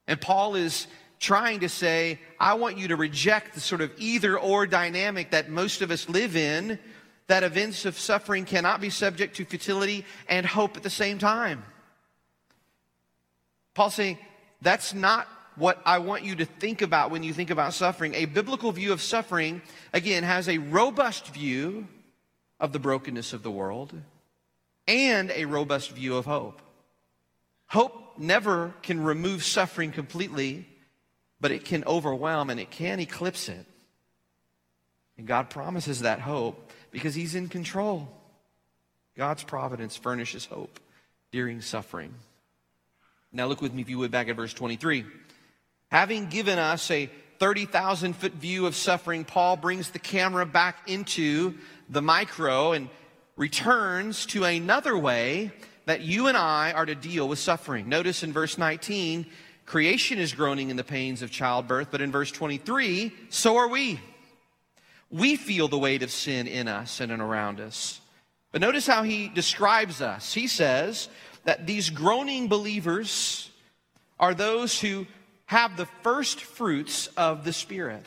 And 0.08 0.20
Paul 0.20 0.56
is 0.56 0.88
trying 1.20 1.60
to 1.60 1.68
say, 1.68 2.18
I 2.40 2.54
want 2.54 2.78
you 2.78 2.88
to 2.88 2.96
reject 2.96 3.54
the 3.54 3.60
sort 3.60 3.82
of 3.82 3.92
either 3.98 4.38
or 4.38 4.66
dynamic 4.66 5.30
that 5.30 5.50
most 5.50 5.82
of 5.82 5.90
us 5.90 6.08
live 6.08 6.34
in, 6.34 6.78
that 7.26 7.44
events 7.44 7.84
of 7.84 7.98
suffering 7.98 8.44
cannot 8.44 8.80
be 8.80 8.90
subject 8.90 9.36
to 9.36 9.44
futility 9.44 10.04
and 10.28 10.44
hope 10.44 10.76
at 10.76 10.82
the 10.82 10.90
same 10.90 11.18
time. 11.18 11.62
Paul's 13.74 13.94
saying, 13.94 14.18
that's 14.62 14.94
not 14.94 15.28
what 15.56 15.80
I 15.84 15.98
want 15.98 16.24
you 16.24 16.36
to 16.36 16.44
think 16.44 16.80
about 16.80 17.10
when 17.10 17.22
you 17.22 17.32
think 17.34 17.50
about 17.50 17.74
suffering. 17.74 18.14
A 18.14 18.24
biblical 18.24 18.72
view 18.72 18.92
of 18.92 19.02
suffering, 19.02 19.60
again, 19.92 20.22
has 20.22 20.48
a 20.48 20.58
robust 20.58 21.28
view 21.28 21.86
of 22.58 22.72
the 22.72 22.78
brokenness 22.78 23.32
of 23.32 23.42
the 23.42 23.50
world 23.50 23.92
and 24.88 25.30
a 25.30 25.44
robust 25.44 25.92
view 25.92 26.16
of 26.16 26.24
hope. 26.24 26.62
Hope 27.66 28.18
never 28.18 28.74
can 28.82 29.02
remove 29.02 29.44
suffering 29.44 29.92
completely, 29.92 30.66
but 31.40 31.50
it 31.50 31.64
can 31.64 31.84
overwhelm 31.84 32.50
and 32.50 32.60
it 32.60 32.70
can 32.70 33.00
eclipse 33.00 33.48
it. 33.48 33.66
And 35.16 35.26
God 35.26 35.50
promises 35.50 36.00
that 36.00 36.20
hope 36.20 36.72
because 36.90 37.14
He's 37.14 37.34
in 37.34 37.48
control. 37.48 38.08
God's 39.16 39.42
providence 39.42 39.96
furnishes 39.96 40.46
hope 40.46 40.80
during 41.30 41.60
suffering. 41.60 42.14
Now, 43.32 43.46
look 43.46 43.60
with 43.60 43.72
me, 43.72 43.82
if 43.82 43.88
you 43.88 43.98
would, 43.98 44.10
back 44.10 44.28
at 44.28 44.36
verse 44.36 44.52
23. 44.52 45.04
Having 45.90 46.26
given 46.26 46.58
us 46.58 46.90
a 46.90 47.10
30,000 47.38 48.14
foot 48.14 48.32
view 48.32 48.66
of 48.66 48.74
suffering, 48.74 49.24
Paul 49.24 49.56
brings 49.56 49.90
the 49.90 49.98
camera 49.98 50.46
back 50.46 50.88
into 50.88 51.54
the 51.88 52.02
micro 52.02 52.72
and 52.72 52.88
returns 53.36 54.26
to 54.26 54.44
another 54.44 54.96
way 54.96 55.52
that 55.86 56.02
you 56.02 56.26
and 56.26 56.36
I 56.36 56.72
are 56.72 56.86
to 56.86 56.94
deal 56.94 57.28
with 57.28 57.38
suffering. 57.38 57.88
Notice 57.88 58.22
in 58.22 58.32
verse 58.32 58.58
19, 58.58 59.26
creation 59.70 60.18
is 60.18 60.32
groaning 60.32 60.68
in 60.70 60.76
the 60.76 60.82
pains 60.82 61.22
of 61.22 61.30
childbirth, 61.30 61.92
but 61.92 62.00
in 62.00 62.10
verse 62.10 62.32
23, 62.32 63.12
so 63.28 63.56
are 63.56 63.68
we. 63.68 64.00
We 65.10 65.36
feel 65.36 65.68
the 65.68 65.78
weight 65.78 66.02
of 66.02 66.10
sin 66.10 66.48
in 66.48 66.66
us 66.66 66.98
and 66.98 67.12
around 67.12 67.60
us. 67.60 68.00
But 68.50 68.62
notice 68.62 68.84
how 68.84 69.04
he 69.04 69.28
describes 69.28 70.02
us. 70.02 70.34
He 70.34 70.48
says 70.48 71.08
that 71.44 71.68
these 71.68 71.88
groaning 71.88 72.48
believers 72.48 73.48
are 74.18 74.34
those 74.34 74.80
who 74.80 75.06
have 75.46 75.76
the 75.76 75.86
first 76.02 76.40
fruits 76.40 77.06
of 77.16 77.44
the 77.44 77.52
Spirit. 77.52 78.06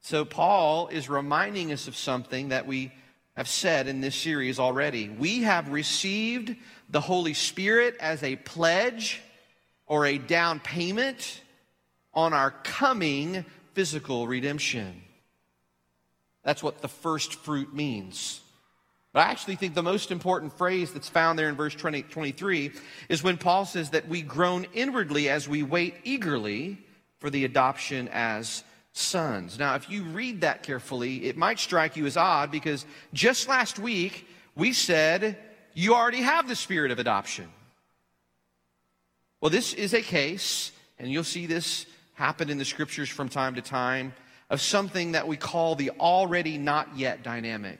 So, 0.00 0.24
Paul 0.24 0.88
is 0.88 1.08
reminding 1.08 1.70
us 1.70 1.86
of 1.86 1.94
something 1.94 2.48
that 2.48 2.66
we 2.66 2.92
have 3.36 3.46
said 3.48 3.86
in 3.86 4.00
this 4.00 4.16
series 4.16 4.58
already. 4.58 5.10
We 5.10 5.42
have 5.42 5.68
received 5.68 6.56
the 6.88 7.00
Holy 7.00 7.34
Spirit 7.34 7.96
as 8.00 8.24
a 8.24 8.34
pledge 8.34 9.22
or 9.86 10.06
a 10.06 10.18
down 10.18 10.60
payment 10.60 11.42
on 12.12 12.32
our 12.32 12.50
coming 12.50 13.44
physical 13.72 14.26
redemption. 14.26 15.02
That's 16.42 16.62
what 16.62 16.80
the 16.80 16.88
first 16.88 17.34
fruit 17.34 17.74
means. 17.74 18.40
But 19.12 19.20
I 19.26 19.30
actually 19.30 19.56
think 19.56 19.74
the 19.74 19.82
most 19.82 20.10
important 20.10 20.52
phrase 20.58 20.92
that's 20.92 21.08
found 21.08 21.38
there 21.38 21.48
in 21.48 21.54
verse 21.54 21.74
20, 21.74 22.02
23 22.02 22.72
is 23.08 23.22
when 23.22 23.38
Paul 23.38 23.64
says 23.64 23.90
that 23.90 24.08
we 24.08 24.22
groan 24.22 24.66
inwardly 24.74 25.28
as 25.28 25.48
we 25.48 25.62
wait 25.62 25.94
eagerly 26.02 26.78
for 27.20 27.30
the 27.30 27.44
adoption 27.44 28.08
as 28.08 28.64
sons. 28.92 29.58
Now, 29.58 29.76
if 29.76 29.88
you 29.88 30.02
read 30.02 30.40
that 30.42 30.62
carefully, 30.62 31.26
it 31.26 31.36
might 31.36 31.58
strike 31.58 31.96
you 31.96 32.06
as 32.06 32.16
odd 32.16 32.50
because 32.50 32.86
just 33.12 33.48
last 33.48 33.78
week 33.78 34.26
we 34.56 34.72
said 34.72 35.38
you 35.74 35.94
already 35.94 36.22
have 36.22 36.48
the 36.48 36.56
spirit 36.56 36.90
of 36.90 36.98
adoption. 36.98 37.48
Well, 39.44 39.50
this 39.50 39.74
is 39.74 39.92
a 39.92 40.00
case 40.00 40.72
and 40.98 41.12
you'll 41.12 41.22
see 41.22 41.44
this 41.44 41.84
happen 42.14 42.48
in 42.48 42.56
the 42.56 42.64
scriptures 42.64 43.10
from 43.10 43.28
time 43.28 43.56
to 43.56 43.60
time, 43.60 44.14
of 44.48 44.62
something 44.62 45.12
that 45.12 45.28
we 45.28 45.36
call 45.36 45.74
the 45.74 45.90
already 46.00 46.56
not 46.56 46.96
yet 46.96 47.22
dynamic. 47.22 47.78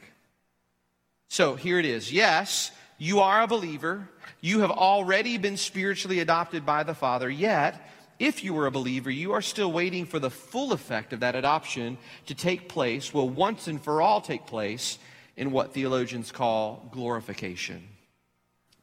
So 1.28 1.54
here 1.56 1.78
it 1.78 1.86
is. 1.86 2.12
Yes, 2.12 2.70
you 2.98 3.20
are 3.20 3.40
a 3.40 3.46
believer. 3.46 4.10
You 4.42 4.60
have 4.60 4.72
already 4.72 5.38
been 5.38 5.56
spiritually 5.56 6.20
adopted 6.20 6.66
by 6.66 6.82
the 6.82 6.92
Father, 6.92 7.30
yet, 7.30 7.88
if 8.18 8.44
you 8.44 8.52
were 8.52 8.66
a 8.66 8.70
believer, 8.70 9.10
you 9.10 9.32
are 9.32 9.40
still 9.40 9.72
waiting 9.72 10.04
for 10.04 10.18
the 10.18 10.28
full 10.28 10.74
effect 10.74 11.14
of 11.14 11.20
that 11.20 11.34
adoption 11.34 11.96
to 12.26 12.34
take 12.34 12.68
place, 12.68 13.14
will 13.14 13.30
once 13.30 13.68
and 13.68 13.80
for 13.80 14.02
all 14.02 14.20
take 14.20 14.44
place 14.44 14.98
in 15.34 15.50
what 15.50 15.72
theologians 15.72 16.30
call 16.30 16.90
glorification. 16.92 17.88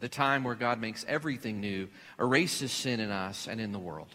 The 0.02 0.10
time 0.10 0.44
where 0.44 0.56
God 0.56 0.82
makes 0.82 1.06
everything 1.08 1.62
new, 1.62 1.88
erases 2.20 2.72
sin 2.72 3.00
in 3.00 3.12
us 3.12 3.48
and 3.48 3.62
in 3.62 3.72
the 3.72 3.80
world. 3.80 4.10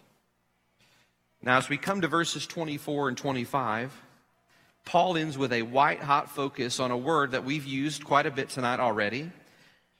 Now, 1.42 1.58
as 1.58 1.68
we 1.68 1.78
come 1.78 2.00
to 2.00 2.08
verses 2.08 2.46
24 2.46 3.08
and 3.08 3.16
25, 3.16 3.92
Paul 4.84 5.16
ends 5.16 5.38
with 5.38 5.52
a 5.52 5.62
white 5.62 6.00
hot 6.00 6.30
focus 6.30 6.80
on 6.80 6.90
a 6.90 6.96
word 6.96 7.30
that 7.30 7.44
we've 7.44 7.64
used 7.64 8.04
quite 8.04 8.26
a 8.26 8.30
bit 8.32 8.48
tonight 8.48 8.80
already, 8.80 9.30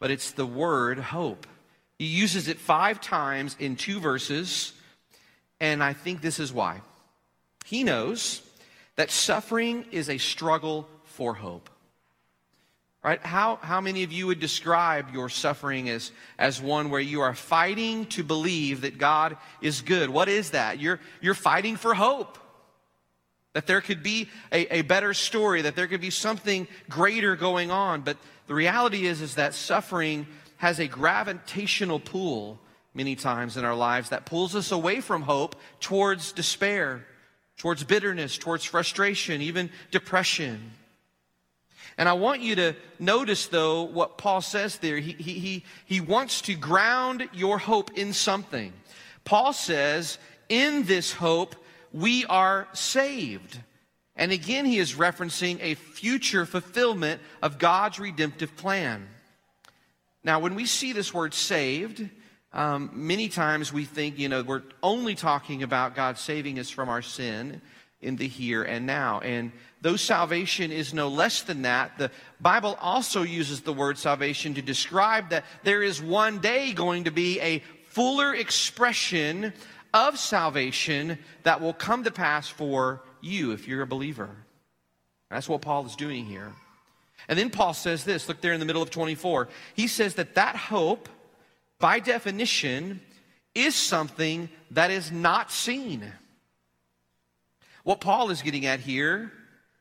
but 0.01 0.11
it's 0.11 0.33
the 0.33 0.45
word 0.45 0.99
hope. 0.99 1.47
He 1.99 2.07
uses 2.07 2.49
it 2.49 2.59
five 2.59 3.01
times 3.01 3.57
in 3.59 3.77
two 3.77 4.01
verses, 4.01 4.73
and 5.61 5.83
I 5.83 5.93
think 5.93 6.21
this 6.21 6.41
is 6.41 6.53
why. 6.53 6.83
He 7.65 7.85
knows 7.85 8.43
that 8.97 9.11
suffering 9.11 9.87
is 9.93 10.11
a 10.11 10.19
struggle 10.19 10.89
for 11.05 11.35
hope. 11.35 11.71
Right? 13.07 13.25
How, 13.25 13.61
how 13.63 13.81
many 13.81 14.03
of 14.03 14.11
you 14.11 14.27
would 14.27 14.41
describe 14.41 15.15
your 15.15 15.29
suffering 15.29 15.89
as, 15.89 16.11
as 16.41 16.61
one 16.61 16.91
where 16.91 17.01
you 17.01 17.21
are 17.21 17.37
fighting 17.37 18.07
to 18.07 18.25
believe 18.25 18.81
that 18.81 18.99
God 18.99 19.37
is 19.63 19.81
good? 19.81 20.11
What 20.11 20.29
is 20.29 20.51
that? 20.51 20.81
You're, 20.81 20.99
you're 21.21 21.35
fighting 21.35 21.77
for 21.77 21.95
hope. 21.95 22.37
That 23.53 23.69
there 23.69 23.81
could 23.81 24.03
be 24.03 24.29
a, 24.51 24.79
a 24.79 24.83
better 24.83 25.15
story, 25.15 25.63
that 25.63 25.77
there 25.77 25.87
could 25.87 26.01
be 26.01 26.11
something 26.11 26.67
greater 26.91 27.37
going 27.37 27.71
on. 27.71 28.01
But 28.01 28.17
the 28.49 28.55
reality 28.55 29.07
is, 29.07 29.21
is 29.21 29.37
that 29.37 29.55
suffering 29.55 30.27
has 30.57 30.81
a 30.81 30.89
gravitational 30.89 32.01
pull 32.01 32.59
many 32.93 33.15
times 33.15 33.57
in 33.57 33.65
our 33.65 33.77
lives 33.77 34.09
that 34.09 34.27
pulls 34.27 34.57
us 34.57 34.73
away 34.73 35.01
from 35.01 35.23
hope 35.23 35.55
towards 35.79 36.33
despair, 36.33 37.07
towards 37.57 37.85
bitterness, 37.85 38.37
towards 38.37 38.65
frustration, 38.65 39.43
even 39.43 39.71
depression. 39.93 40.73
And 41.99 42.09
I 42.09 42.13
want 42.13 42.43
you 42.43 42.55
to 42.57 42.75
notice, 42.99 43.47
though, 43.47 43.83
what 43.83 44.19
Paul 44.19 44.43
says 44.43 44.79
there. 44.79 44.99
He, 44.99 45.13
he, 45.13 45.65
he, 45.87 46.01
wants 46.01 46.43
to 46.43 46.55
ground 46.55 47.29
your 47.33 47.59
hope 47.59 47.97
in 47.97 48.13
something. 48.13 48.73
Paul 49.25 49.53
says, 49.53 50.19
in 50.49 50.85
this 50.85 51.13
hope, 51.13 51.57
we 51.93 52.27
are 52.27 52.69
saved. 52.75 53.59
And 54.15 54.31
again, 54.31 54.67
he 54.67 54.79
is 54.79 54.95
referencing 54.95 55.59
a 55.63 55.75
future 55.75 56.45
fulfillment 56.45 57.21
of 57.43 57.59
God's 57.59 57.99
redemptive 57.99 58.57
plan. 58.57 59.09
Now, 60.23 60.41
when 60.41 60.55
we 60.55 60.67
see 60.67 60.93
this 60.93 61.15
word 61.15 61.33
saved, 61.33 62.07
um, 62.53 62.91
many 62.93 63.29
times 63.29 63.73
we 63.73 63.85
think, 63.85 64.19
you 64.19 64.29
know, 64.29 64.43
we're 64.43 64.63
only 64.83 65.15
talking 65.15 65.63
about 65.63 65.95
God 65.95 66.19
saving 66.19 66.59
us 66.59 66.69
from 66.69 66.89
our 66.89 67.03
sin 67.03 67.63
in 68.01 68.17
the 68.17 68.29
here 68.29 68.63
and 68.63 68.87
now. 68.87 69.21
And 69.21 69.53
though 69.81 69.97
salvation 69.97 70.71
is 70.71 70.93
no 70.93 71.09
less 71.09 71.43
than 71.43 71.63
that, 71.63 71.99
the 71.99 72.11
Bible 72.41 72.79
also 72.81 73.23
uses 73.23 73.63
the 73.63 73.73
word 73.73 73.99
salvation 73.99 74.55
to 74.55 74.63
describe 74.63 75.31
that 75.31 75.45
there 75.65 75.83
is 75.83 76.03
one 76.03 76.39
day 76.39 76.73
going 76.73 77.05
to 77.05 77.11
be 77.11 77.41
a 77.41 77.63
fuller 77.89 78.35
expression 78.35 79.53
of 79.95 80.19
salvation 80.19 81.19
that 81.45 81.61
will 81.61 81.73
come 81.73 82.05
to 82.05 82.11
pass 82.11 82.49
for 82.49 83.03
you 83.21 83.53
if 83.53 83.67
you're 83.67 83.83
a 83.83 83.87
believer. 83.87 84.31
That's 85.31 85.49
what 85.49 85.63
Paul 85.63 85.87
is 85.87 85.97
doing 85.97 86.27
here. 86.27 86.53
And 87.29 87.39
then 87.39 87.51
Paul 87.51 87.75
says 87.75 88.05
this 88.05 88.29
look 88.29 88.41
there 88.41 88.53
in 88.53 88.61
the 88.61 88.67
middle 88.67 88.83
of 88.83 88.91
24. 88.91 89.49
He 89.75 89.89
says 89.89 90.15
that 90.15 90.35
that 90.35 90.55
hope, 90.55 91.09
by 91.81 91.99
definition, 91.99 93.01
is 93.55 93.75
something 93.75 94.49
that 94.73 94.91
is 94.91 95.11
not 95.11 95.51
seen. 95.51 96.05
What 97.87 98.01
Paul 98.01 98.31
is 98.31 98.43
getting 98.43 98.67
at 98.67 98.81
here 98.81 99.31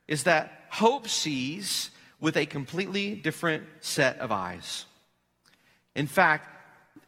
is 0.08 0.26
that 0.26 0.52
hope 0.70 1.08
sees 1.08 1.90
with 2.20 2.38
a 2.38 2.46
completely 2.46 3.16
different 3.16 3.64
set 3.80 4.20
of 4.20 4.32
eyes. 4.32 4.86
In 5.96 6.06
fact, 6.06 6.48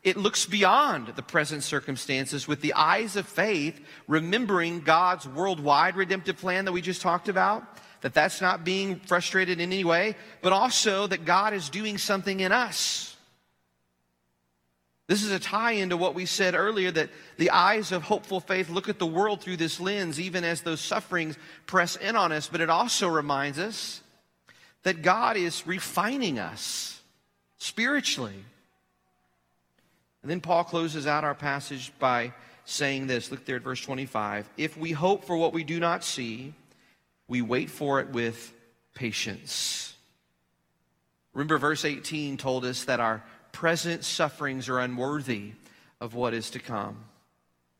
it 0.03 0.17
looks 0.17 0.47
beyond 0.47 1.09
the 1.09 1.21
present 1.21 1.61
circumstances 1.61 2.47
with 2.47 2.61
the 2.61 2.73
eyes 2.73 3.15
of 3.15 3.27
faith, 3.27 3.79
remembering 4.07 4.79
God's 4.79 5.27
worldwide 5.27 5.95
redemptive 5.95 6.37
plan 6.37 6.65
that 6.65 6.71
we 6.71 6.81
just 6.81 7.03
talked 7.03 7.29
about, 7.29 7.77
that 8.01 8.15
that's 8.15 8.41
not 8.41 8.63
being 8.63 8.99
frustrated 9.01 9.59
in 9.59 9.71
any 9.71 9.83
way, 9.83 10.15
but 10.41 10.51
also 10.51 11.05
that 11.05 11.25
God 11.25 11.53
is 11.53 11.69
doing 11.69 11.99
something 11.99 12.39
in 12.39 12.51
us 12.51 13.16
this 15.07 15.23
is 15.23 15.31
a 15.31 15.39
tie 15.39 15.71
into 15.71 15.95
what 15.95 16.15
we 16.15 16.25
said 16.25 16.53
earlier 16.53 16.91
that 16.91 17.09
the 17.37 17.51
eyes 17.51 17.93
of 17.93 18.03
hopeful 18.03 18.41
faith 18.41 18.69
look 18.69 18.89
at 18.89 18.99
the 18.99 19.05
world 19.05 19.41
through 19.41 19.55
this 19.55 19.79
lens, 19.79 20.19
even 20.19 20.43
as 20.43 20.61
those 20.61 20.81
sufferings 20.81 21.37
press 21.65 21.95
in 21.95 22.17
on 22.17 22.33
us. 22.33 22.49
But 22.49 22.59
it 22.59 22.69
also 22.69 23.07
reminds 23.07 23.57
us 23.57 24.01
that 24.83 25.01
God 25.01 25.37
is 25.37 25.65
refining 25.65 26.39
us 26.39 27.01
spiritually. 27.57 28.43
And 30.21 30.29
then 30.29 30.41
Paul 30.41 30.65
closes 30.65 31.07
out 31.07 31.23
our 31.23 31.35
passage 31.35 31.93
by 31.99 32.33
saying 32.65 33.07
this. 33.07 33.31
Look 33.31 33.45
there 33.45 33.55
at 33.55 33.63
verse 33.63 33.81
25. 33.81 34.49
If 34.57 34.75
we 34.75 34.91
hope 34.91 35.23
for 35.23 35.37
what 35.37 35.53
we 35.53 35.63
do 35.63 35.79
not 35.79 36.03
see, 36.03 36.53
we 37.29 37.41
wait 37.41 37.69
for 37.69 38.01
it 38.01 38.09
with 38.09 38.53
patience. 38.93 39.93
Remember, 41.33 41.57
verse 41.57 41.85
18 41.85 42.35
told 42.35 42.65
us 42.65 42.85
that 42.85 42.99
our 42.99 43.23
present 43.57 44.05
sufferings 44.05 44.69
are 44.69 44.77
unworthy 44.77 45.51
of 45.99 46.13
what 46.13 46.35
is 46.35 46.51
to 46.51 46.59
come. 46.59 46.95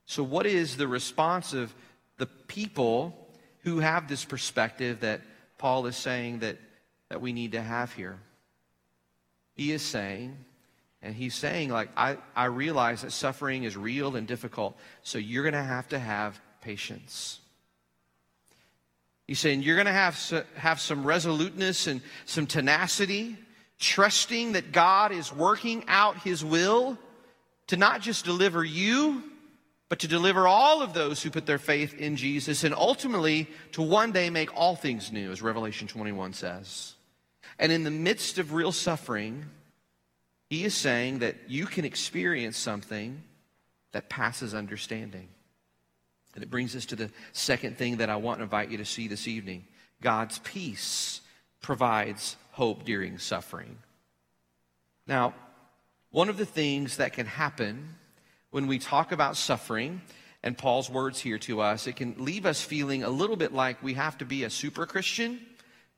So, 0.08 0.24
what 0.24 0.48
is 0.48 0.76
the 0.76 0.88
response 0.88 1.54
of 1.54 1.72
the 2.18 2.26
people 2.26 3.16
who 3.60 3.78
have 3.78 4.08
this 4.08 4.26
perspective 4.26 5.02
that 5.02 5.22
Paul 5.60 5.86
is 5.86 5.96
saying 5.96 6.40
that, 6.40 6.58
that 7.10 7.22
we 7.22 7.32
need 7.32 7.52
to 7.52 7.62
have 7.62 7.94
here? 7.94 8.18
He 9.54 9.72
is 9.72 9.84
saying, 9.84 10.36
and 11.04 11.14
he's 11.14 11.36
saying, 11.36 11.70
like, 11.70 11.90
I, 11.96 12.18
I 12.36 12.46
realize 12.46 13.04
that 13.04 13.12
suffering 13.12 13.64
is 13.64 13.78
real 13.78 14.16
and 14.16 14.26
difficult, 14.26 14.76
so 15.04 15.20
you're 15.20 15.44
going 15.44 15.54
to 15.54 15.62
have 15.62 15.88
to 15.90 16.00
have 16.00 16.42
patience. 16.60 17.40
He's 19.28 19.38
saying 19.38 19.62
you're 19.62 19.76
going 19.76 19.86
to 19.86 19.92
have, 19.92 20.18
have 20.56 20.80
some 20.80 21.04
resoluteness 21.04 21.86
and 21.86 22.02
some 22.26 22.48
tenacity 22.48 23.38
trusting 23.80 24.54
that 24.54 24.72
God 24.72 25.12
is 25.12 25.34
working 25.34 25.84
out 25.88 26.18
his 26.20 26.44
will 26.44 26.98
to 27.68 27.78
not 27.78 28.02
just 28.02 28.26
deliver 28.26 28.64
you, 28.64 29.24
but 29.90 30.00
to 30.00 30.08
deliver 30.08 30.48
all 30.48 30.82
of 30.82 30.94
those 30.94 31.22
who 31.22 31.30
put 31.30 31.46
their 31.46 31.58
faith 31.58 31.94
in 31.94 32.16
Jesus 32.16 32.64
and 32.64 32.74
ultimately 32.74 33.48
to 33.74 33.82
one 33.82 34.12
day 34.12 34.30
make 34.30 34.56
all 34.56 34.76
things 34.76 35.12
new, 35.12 35.32
as 35.32 35.42
Revelation 35.42 35.88
21 35.88 36.34
says. 36.34 36.96
And 37.60 37.72
in 37.72 37.84
the 37.84 37.92
midst 37.92 38.38
of 38.38 38.54
real 38.54 38.72
suffering, 38.72 39.46
he 40.50 40.66
is 40.66 40.76
saying 40.76 41.20
that 41.20 41.36
you 41.48 41.66
can 41.66 41.86
experience 41.86 42.58
something 42.58 43.24
that 43.94 44.10
passes 44.10 44.54
understanding. 44.54 45.28
And 46.36 46.44
it 46.44 46.50
brings 46.50 46.76
us 46.76 46.86
to 46.88 46.96
the 46.96 47.10
second 47.32 47.78
thing 47.78 47.98
that 47.98 48.10
I 48.10 48.18
want 48.18 48.40
to 48.40 48.44
invite 48.44 48.70
you 48.70 48.78
to 48.78 48.86
see 48.86 49.08
this 49.08 49.28
evening 49.28 49.66
God's 50.02 50.40
peace 50.40 51.22
provides 51.62 52.36
hope 52.58 52.84
during 52.86 53.20
suffering. 53.20 53.78
Now, 55.06 55.36
one 56.10 56.28
of 56.28 56.38
the 56.38 56.46
things 56.46 56.98
that 56.98 57.14
can 57.14 57.28
happen 57.28 57.96
when 58.50 58.66
we 58.66 58.80
talk 58.80 59.12
about 59.12 59.38
suffering, 59.38 60.02
and 60.42 60.58
Paul's 60.58 60.90
words 60.90 61.20
here 61.20 61.38
to 61.38 61.62
us, 61.62 61.86
it 61.86 61.98
can 61.98 62.16
leave 62.18 62.48
us 62.48 62.60
feeling 62.60 63.04
a 63.04 63.12
little 63.12 63.36
bit 63.36 63.54
like 63.54 63.84
we 63.84 63.94
have 63.94 64.18
to 64.18 64.26
be 64.26 64.44
a 64.44 64.50
super 64.50 64.88
Christian 64.88 65.40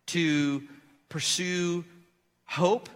to 0.07 0.61
pursue 1.07 1.85
hope 2.43 2.89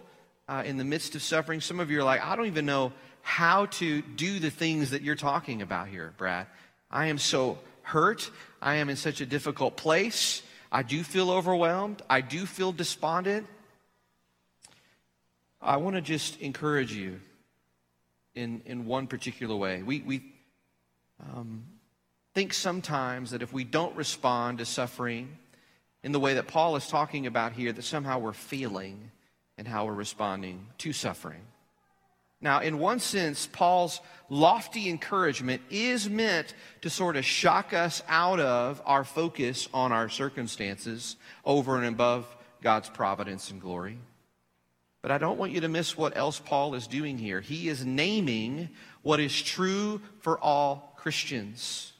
uh, 0.46 0.62
in 0.66 0.76
the 0.76 0.84
midst 0.84 1.14
of 1.14 1.22
suffering. 1.22 1.62
Some 1.62 1.80
of 1.80 1.90
you 1.90 2.00
are 2.00 2.04
like, 2.04 2.22
I 2.22 2.36
don't 2.36 2.46
even 2.46 2.66
know 2.66 2.92
how 3.22 3.64
to 3.80 4.02
do 4.02 4.40
the 4.40 4.50
things 4.50 4.90
that 4.90 5.00
you're 5.00 5.14
talking 5.14 5.62
about 5.62 5.88
here, 5.88 6.12
Brad. 6.18 6.48
I 6.90 7.06
am 7.06 7.16
so 7.16 7.58
hurt. 7.80 8.30
I 8.60 8.74
am 8.74 8.90
in 8.90 8.96
such 8.96 9.22
a 9.22 9.26
difficult 9.26 9.78
place. 9.78 10.42
I 10.70 10.82
do 10.82 11.02
feel 11.02 11.30
overwhelmed. 11.30 12.02
I 12.10 12.20
do 12.20 12.44
feel 12.44 12.72
despondent. 12.72 13.46
I 15.64 15.78
want 15.78 15.96
to 15.96 16.02
just 16.02 16.40
encourage 16.40 16.92
you 16.92 17.20
in, 18.34 18.60
in 18.66 18.84
one 18.84 19.06
particular 19.06 19.56
way. 19.56 19.82
We, 19.82 20.00
we 20.02 20.32
um, 21.20 21.64
think 22.34 22.52
sometimes 22.52 23.30
that 23.30 23.40
if 23.40 23.52
we 23.52 23.64
don't 23.64 23.96
respond 23.96 24.58
to 24.58 24.66
suffering 24.66 25.38
in 26.02 26.12
the 26.12 26.20
way 26.20 26.34
that 26.34 26.48
Paul 26.48 26.76
is 26.76 26.86
talking 26.86 27.26
about 27.26 27.52
here, 27.52 27.72
that 27.72 27.82
somehow 27.82 28.18
we're 28.18 28.34
feeling 28.34 29.10
and 29.56 29.66
how 29.66 29.86
we're 29.86 29.94
responding 29.94 30.66
to 30.78 30.92
suffering. 30.92 31.40
Now, 32.42 32.60
in 32.60 32.78
one 32.78 33.00
sense, 33.00 33.46
Paul's 33.46 34.02
lofty 34.28 34.90
encouragement 34.90 35.62
is 35.70 36.10
meant 36.10 36.54
to 36.82 36.90
sort 36.90 37.16
of 37.16 37.24
shock 37.24 37.72
us 37.72 38.02
out 38.06 38.38
of 38.38 38.82
our 38.84 39.02
focus 39.02 39.66
on 39.72 39.92
our 39.92 40.10
circumstances 40.10 41.16
over 41.46 41.78
and 41.78 41.86
above 41.86 42.26
God's 42.60 42.90
providence 42.90 43.50
and 43.50 43.62
glory. 43.62 43.98
But 45.04 45.10
I 45.10 45.18
don't 45.18 45.36
want 45.36 45.52
you 45.52 45.60
to 45.60 45.68
miss 45.68 45.98
what 45.98 46.16
else 46.16 46.40
Paul 46.40 46.74
is 46.74 46.86
doing 46.86 47.18
here. 47.18 47.42
He 47.42 47.68
is 47.68 47.84
naming 47.84 48.70
what 49.02 49.20
is 49.20 49.38
true 49.38 50.00
for 50.20 50.40
all 50.40 50.94
Christians. 50.96 51.92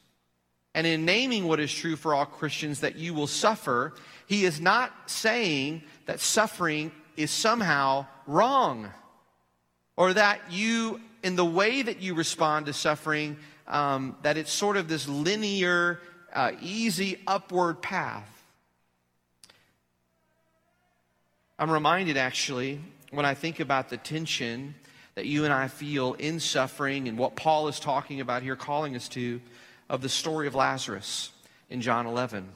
And 0.73 0.87
in 0.87 1.05
naming 1.05 1.47
what 1.47 1.59
is 1.59 1.71
true 1.71 1.97
for 1.97 2.15
all 2.15 2.25
Christians 2.25 2.79
that 2.79 2.95
you 2.95 3.13
will 3.13 3.27
suffer, 3.27 3.93
he 4.25 4.43
is 4.43 4.59
not 4.59 4.91
saying 5.05 5.83
that 6.07 6.19
suffering 6.19 6.91
is 7.15 7.29
somehow 7.29 8.07
wrong 8.25 8.89
or 9.97 10.13
that 10.13 10.41
you, 10.51 10.99
in 11.21 11.35
the 11.35 11.45
way 11.45 11.83
that 11.83 12.01
you 12.01 12.15
respond 12.15 12.65
to 12.65 12.73
suffering, 12.73 13.37
um, 13.67 14.15
that 14.23 14.35
it's 14.35 14.51
sort 14.51 14.77
of 14.77 14.87
this 14.87 15.07
linear, 15.07 15.99
uh, 16.33 16.53
easy 16.59 17.21
upward 17.27 17.83
path. 17.83 18.27
I'm 21.59 21.69
reminded 21.69 22.17
actually 22.17 22.81
when 23.15 23.25
I 23.25 23.33
think 23.33 23.59
about 23.59 23.89
the 23.89 23.97
tension 23.97 24.75
that 25.15 25.25
you 25.25 25.45
and 25.45 25.53
I 25.53 25.67
feel 25.67 26.13
in 26.13 26.39
suffering 26.39 27.07
and 27.07 27.17
what 27.17 27.35
Paul 27.35 27.67
is 27.67 27.79
talking 27.79 28.21
about 28.21 28.43
here, 28.43 28.55
calling 28.55 28.95
us 28.95 29.07
to, 29.09 29.41
of 29.89 30.01
the 30.01 30.09
story 30.09 30.47
of 30.47 30.55
Lazarus 30.55 31.31
in 31.69 31.81
John 31.81 32.05
11. 32.05 32.47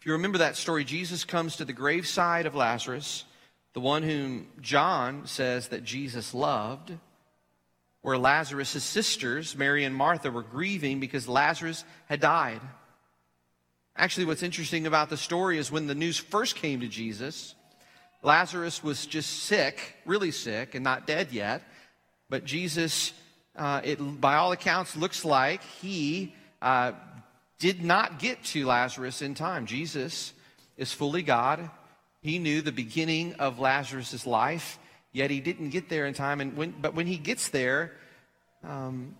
If 0.00 0.06
you 0.06 0.12
remember 0.12 0.38
that 0.38 0.56
story, 0.56 0.84
Jesus 0.84 1.24
comes 1.24 1.56
to 1.56 1.64
the 1.64 1.72
graveside 1.72 2.46
of 2.46 2.54
Lazarus 2.54 3.24
the 3.78 3.80
one 3.80 4.02
whom 4.02 4.48
John 4.60 5.26
says 5.26 5.68
that 5.68 5.84
Jesus 5.84 6.34
loved, 6.34 6.92
where 8.02 8.18
Lazarus' 8.18 8.82
sisters, 8.82 9.56
Mary 9.56 9.84
and 9.84 9.94
Martha, 9.94 10.32
were 10.32 10.42
grieving 10.42 10.98
because 10.98 11.28
Lazarus 11.28 11.84
had 12.06 12.18
died. 12.18 12.60
Actually, 13.96 14.26
what's 14.26 14.42
interesting 14.42 14.86
about 14.86 15.10
the 15.10 15.16
story 15.16 15.58
is 15.58 15.70
when 15.70 15.86
the 15.86 15.94
news 15.94 16.18
first 16.18 16.56
came 16.56 16.80
to 16.80 16.88
Jesus, 16.88 17.54
Lazarus 18.22 18.82
was 18.82 19.06
just 19.06 19.44
sick, 19.44 19.94
really 20.04 20.30
sick, 20.30 20.74
and 20.74 20.84
not 20.84 21.06
dead 21.06 21.32
yet. 21.32 21.62
But 22.28 22.44
Jesus, 22.44 23.12
uh, 23.56 23.80
it, 23.84 24.20
by 24.20 24.36
all 24.36 24.52
accounts, 24.52 24.96
looks 24.96 25.24
like 25.24 25.62
he 25.62 26.34
uh, 26.60 26.92
did 27.58 27.82
not 27.82 28.18
get 28.18 28.42
to 28.44 28.66
Lazarus 28.66 29.22
in 29.22 29.34
time. 29.34 29.66
Jesus 29.66 30.32
is 30.76 30.92
fully 30.92 31.22
God 31.22 31.70
he 32.20 32.38
knew 32.38 32.62
the 32.62 32.72
beginning 32.72 33.34
of 33.34 33.58
Lazarus' 33.58 34.26
life, 34.26 34.78
yet 35.12 35.30
he 35.30 35.40
didn't 35.40 35.70
get 35.70 35.88
there 35.88 36.06
in 36.06 36.14
time. 36.14 36.40
And 36.40 36.56
when, 36.56 36.74
but 36.80 36.94
when 36.94 37.06
he 37.06 37.16
gets 37.16 37.48
there, 37.48 37.92
um, 38.64 39.16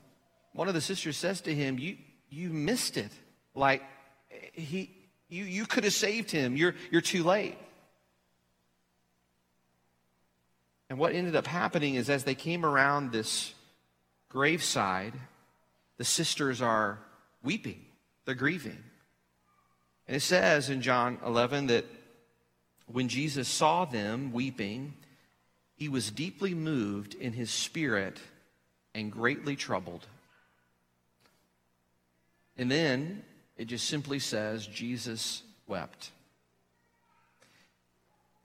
one 0.53 0.69
of 0.69 0.75
the 0.75 0.81
sisters 0.81 1.17
says 1.17 1.41
to 1.43 1.55
him, 1.55 1.79
You, 1.79 1.97
you 2.29 2.51
missed 2.51 2.97
it. 2.97 3.13
Like, 3.55 3.83
he, 4.53 4.91
you, 5.29 5.45
you 5.45 5.67
could 5.67 5.85
have 5.85 5.93
saved 5.93 6.31
him. 6.31 6.57
You're, 6.57 6.75
you're 6.91 7.01
too 7.01 7.23
late. 7.23 7.57
And 10.89 10.99
what 10.99 11.15
ended 11.15 11.37
up 11.37 11.47
happening 11.47 11.97
is 11.97 12.09
as 12.09 12.25
they 12.25 12.35
came 12.35 12.65
around 12.65 13.13
this 13.13 13.53
graveside, 14.29 15.15
the 15.99 16.05
sisters 16.05 16.63
are 16.63 16.99
weeping, 17.43 17.85
they're 18.25 18.35
grieving. 18.35 18.79
And 20.07 20.17
it 20.17 20.21
says 20.21 20.71
in 20.71 20.81
John 20.81 21.19
11 21.25 21.67
that 21.67 21.85
when 22.87 23.09
Jesus 23.09 23.49
saw 23.49 23.85
them 23.85 24.33
weeping, 24.33 24.95
he 25.77 25.89
was 25.89 26.11
deeply 26.11 26.55
moved 26.55 27.15
in 27.15 27.35
his 27.35 27.51
spirit 27.51 28.19
and 28.95 29.13
greatly 29.13 29.55
troubled. 29.55 30.07
And 32.57 32.71
then 32.71 33.23
it 33.59 33.67
just 33.67 33.87
simply 33.87 34.19
says, 34.19 34.67
Jesus 34.67 35.43
wept. 35.67 36.11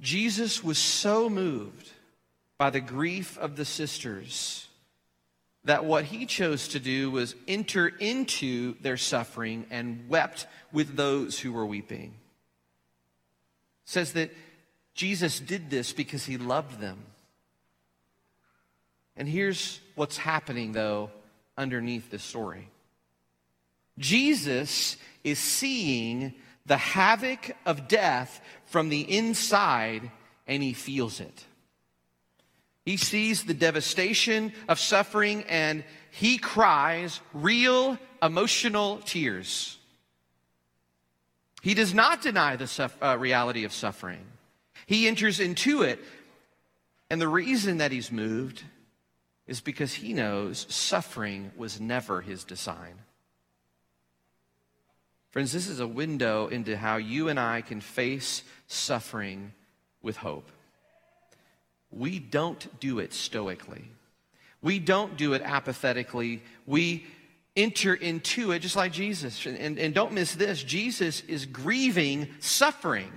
Jesus 0.02 0.64
was 0.64 0.78
so 0.78 1.30
moved 1.30 1.90
by 2.64 2.70
the 2.70 2.80
grief 2.80 3.38
of 3.40 3.58
the 3.58 3.66
sisters 3.66 4.70
that 5.66 5.84
what 5.84 6.06
he 6.06 6.26
chose 6.26 6.70
to 6.70 6.80
do 6.80 7.12
was 7.12 7.36
enter 7.46 7.90
into 7.90 8.74
their 8.80 8.96
suffering 8.96 9.66
and 9.70 10.08
wept 10.08 10.48
with 10.72 10.96
those 10.96 11.38
who 11.38 11.52
were 11.52 11.66
weeping 11.66 12.14
says 13.84 14.14
that 14.14 14.32
Jesus 14.96 15.42
did 15.42 15.70
this 15.70 15.92
because 15.92 16.26
he 16.26 16.38
loved 16.38 16.80
them. 16.80 17.04
And 19.18 19.28
here's 19.28 19.82
what's 19.96 20.16
happening, 20.16 20.72
though, 20.72 21.12
underneath 21.58 22.10
this 22.12 22.24
story 22.24 22.70
Jesus 24.00 24.96
is 25.26 25.38
seeing 25.38 26.34
the 26.66 26.78
havoc 26.78 27.58
of 27.66 27.90
death 27.90 28.40
from 28.68 28.88
the 28.88 29.02
inside, 29.02 30.10
and 30.48 30.64
he 30.64 30.72
feels 30.72 31.20
it. 31.20 31.44
He 32.86 32.98
sees 32.98 33.44
the 33.44 33.54
devastation 33.54 34.52
of 34.68 34.80
suffering, 34.80 35.44
and 35.48 35.84
he 36.12 36.38
cries 36.38 37.22
real 37.34 37.98
emotional 38.22 38.98
tears. 39.06 39.78
He 41.62 41.74
does 41.74 41.94
not 41.94 42.22
deny 42.22 42.58
the 42.58 42.92
uh, 43.02 43.18
reality 43.18 43.64
of 43.64 43.72
suffering. 43.72 44.26
He 44.86 45.08
enters 45.08 45.40
into 45.40 45.84
it. 45.84 46.00
And 47.10 47.22
the 47.22 47.28
reason 47.28 47.78
that 47.78 47.92
he's 47.92 48.12
moved 48.12 48.64
is 49.48 49.62
because 49.62 49.94
he 49.94 50.14
knows 50.14 50.66
suffering 50.70 51.52
was 51.56 51.80
never 51.80 52.22
his 52.22 52.44
design. 52.44 52.96
Friends, 55.32 55.52
this 55.52 55.68
is 55.68 55.80
a 55.80 55.88
window 55.88 56.48
into 56.48 56.78
how 56.78 56.98
you 56.98 57.30
and 57.30 57.40
I 57.40 57.62
can 57.62 57.82
face 57.82 58.44
suffering 58.68 59.54
with 60.02 60.18
hope. 60.18 60.50
We 61.96 62.20
don't 62.20 62.80
do 62.80 63.00
it 63.00 63.14
stoically. 63.14 63.90
We 64.62 64.80
don't 64.80 65.18
do 65.18 65.34
it 65.34 65.42
apathetically. 65.44 66.42
We 66.66 67.06
enter 67.56 67.94
into 67.94 68.52
it 68.52 68.60
just 68.60 68.76
like 68.76 68.92
Jesus. 68.92 69.46
And, 69.46 69.78
and 69.78 69.94
don't 69.94 70.14
miss 70.14 70.36
this 70.36 70.64
Jesus 70.64 71.22
is 71.28 71.46
grieving 71.46 72.28
suffering. 72.40 73.12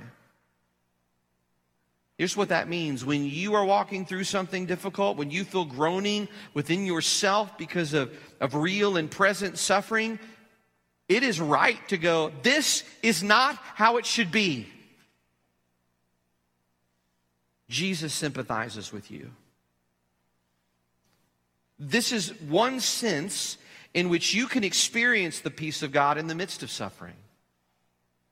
Here's 2.19 2.37
what 2.37 2.49
that 2.49 2.69
means. 2.69 3.05
When 3.05 3.25
you 3.25 3.55
are 3.55 3.65
walking 3.65 4.07
through 4.07 4.25
something 4.25 4.65
difficult, 4.65 5.19
when 5.19 5.31
you 5.31 5.45
feel 5.45 5.67
groaning 5.67 6.29
within 6.55 6.87
yourself 6.87 7.59
because 7.59 7.93
of, 7.93 8.11
of 8.41 8.55
real 8.55 8.97
and 8.97 9.11
present 9.11 9.59
suffering, 9.59 10.19
it 11.09 11.23
is 11.23 11.41
right 11.41 11.79
to 11.89 11.99
go, 11.99 12.33
this 12.43 12.85
is 13.03 13.23
not 13.23 13.57
how 13.57 13.99
it 13.99 14.07
should 14.07 14.33
be. 14.33 14.67
Jesus 17.69 18.13
sympathizes 18.13 18.93
with 18.93 19.11
you. 19.11 19.31
This 21.79 22.13
is 22.13 22.31
one 22.43 22.81
sense 22.81 23.59
in 23.93 24.09
which 24.09 24.35
you 24.35 24.47
can 24.47 24.65
experience 24.65 25.41
the 25.41 25.51
peace 25.51 25.83
of 25.83 25.93
God 25.93 26.19
in 26.19 26.27
the 26.27 26.35
midst 26.35 26.63
of 26.63 26.71
suffering. 26.71 27.17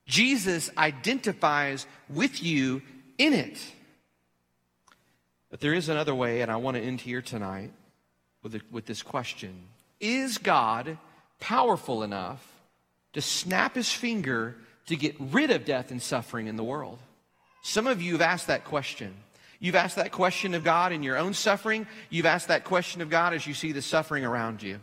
Jesus 0.05 0.69
identifies 0.77 1.85
with 2.09 2.43
you 2.43 2.81
in 3.17 3.33
it. 3.33 3.59
But 5.49 5.59
there 5.59 5.73
is 5.73 5.89
another 5.89 6.13
way, 6.13 6.41
and 6.41 6.51
I 6.51 6.57
want 6.57 6.77
to 6.77 6.83
end 6.83 7.01
here 7.01 7.21
tonight 7.21 7.71
with, 8.43 8.61
with 8.71 8.85
this 8.85 9.01
question 9.01 9.67
Is 9.99 10.37
God 10.37 10.97
powerful 11.39 12.03
enough 12.03 12.45
to 13.13 13.21
snap 13.21 13.75
his 13.75 13.91
finger 13.91 14.55
to 14.87 14.95
get 14.95 15.15
rid 15.19 15.49
of 15.49 15.65
death 15.65 15.91
and 15.91 16.01
suffering 16.01 16.47
in 16.47 16.55
the 16.55 16.63
world? 16.63 16.99
Some 17.63 17.87
of 17.87 18.01
you 18.01 18.13
have 18.13 18.21
asked 18.21 18.47
that 18.47 18.65
question. 18.65 19.15
You've 19.65 19.73
asked 19.73 19.95
that 19.95 20.11
question 20.11 20.53
of 20.53 20.63
God 20.63 20.91
in 20.91 21.01
your 21.01 21.17
own 21.17 21.33
suffering. 21.33 21.87
You've 22.11 22.27
asked 22.27 22.49
that 22.49 22.65
question 22.65 23.01
of 23.01 23.09
God 23.09 23.33
as 23.33 23.47
you 23.47 23.55
see 23.55 23.71
the 23.71 23.81
suffering 23.81 24.23
around 24.23 24.61
you. 24.61 24.79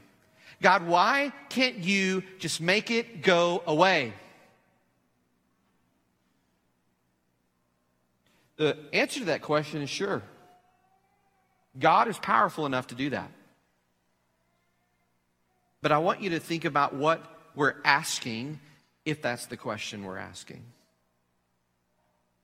God, 0.60 0.88
why 0.88 1.32
can't 1.50 1.76
you 1.76 2.24
just 2.40 2.60
make 2.60 2.90
it 2.90 3.22
go 3.22 3.62
away? 3.64 4.12
The 8.56 8.76
answer 8.92 9.20
to 9.20 9.26
that 9.26 9.40
question 9.42 9.82
is 9.82 9.88
sure. 9.88 10.20
God 11.78 12.08
is 12.08 12.18
powerful 12.18 12.66
enough 12.66 12.88
to 12.88 12.96
do 12.96 13.10
that. 13.10 13.30
But 15.80 15.92
I 15.92 15.98
want 15.98 16.22
you 16.22 16.30
to 16.30 16.40
think 16.40 16.64
about 16.64 16.92
what 16.92 17.24
we're 17.54 17.76
asking 17.84 18.58
if 19.04 19.22
that's 19.22 19.46
the 19.46 19.56
question 19.56 20.02
we're 20.02 20.18
asking. 20.18 20.64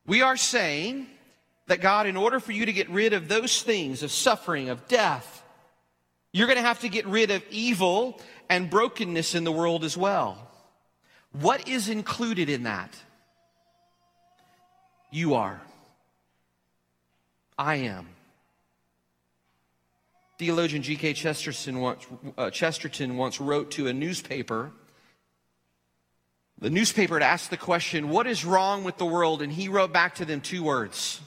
We 0.06 0.22
are 0.22 0.36
saying 0.36 1.08
that 1.68 1.80
God, 1.80 2.06
in 2.06 2.16
order 2.16 2.40
for 2.40 2.52
you 2.52 2.66
to 2.66 2.72
get 2.72 2.88
rid 2.90 3.12
of 3.12 3.28
those 3.28 3.62
things 3.62 4.02
of 4.02 4.10
suffering, 4.10 4.68
of 4.68 4.88
death, 4.88 5.44
you're 6.32 6.46
going 6.46 6.58
to 6.58 6.62
have 6.62 6.80
to 6.80 6.88
get 6.88 7.06
rid 7.06 7.30
of 7.30 7.42
evil 7.50 8.20
and 8.48 8.68
brokenness 8.68 9.34
in 9.34 9.44
the 9.44 9.52
world 9.52 9.84
as 9.84 9.96
well. 9.96 10.38
What 11.32 11.68
is 11.68 11.88
included 11.88 12.48
in 12.48 12.64
that? 12.64 12.94
You 15.10 15.34
are. 15.34 15.60
I 17.58 17.76
am. 17.76 18.08
Theologian 20.38 20.82
G.K. 20.82 21.14
Chesterton 21.14 21.80
once, 21.80 22.06
uh, 22.36 22.50
Chesterton 22.50 23.16
once 23.16 23.40
wrote 23.40 23.72
to 23.72 23.88
a 23.88 23.92
newspaper. 23.92 24.70
The 26.60 26.70
newspaper 26.70 27.14
had 27.14 27.22
asked 27.22 27.50
the 27.50 27.56
question, 27.56 28.08
What 28.08 28.26
is 28.26 28.44
wrong 28.44 28.84
with 28.84 28.98
the 28.98 29.06
world? 29.06 29.42
And 29.42 29.52
he 29.52 29.68
wrote 29.68 29.92
back 29.92 30.16
to 30.16 30.24
them 30.24 30.40
two 30.40 30.62
words 30.62 31.20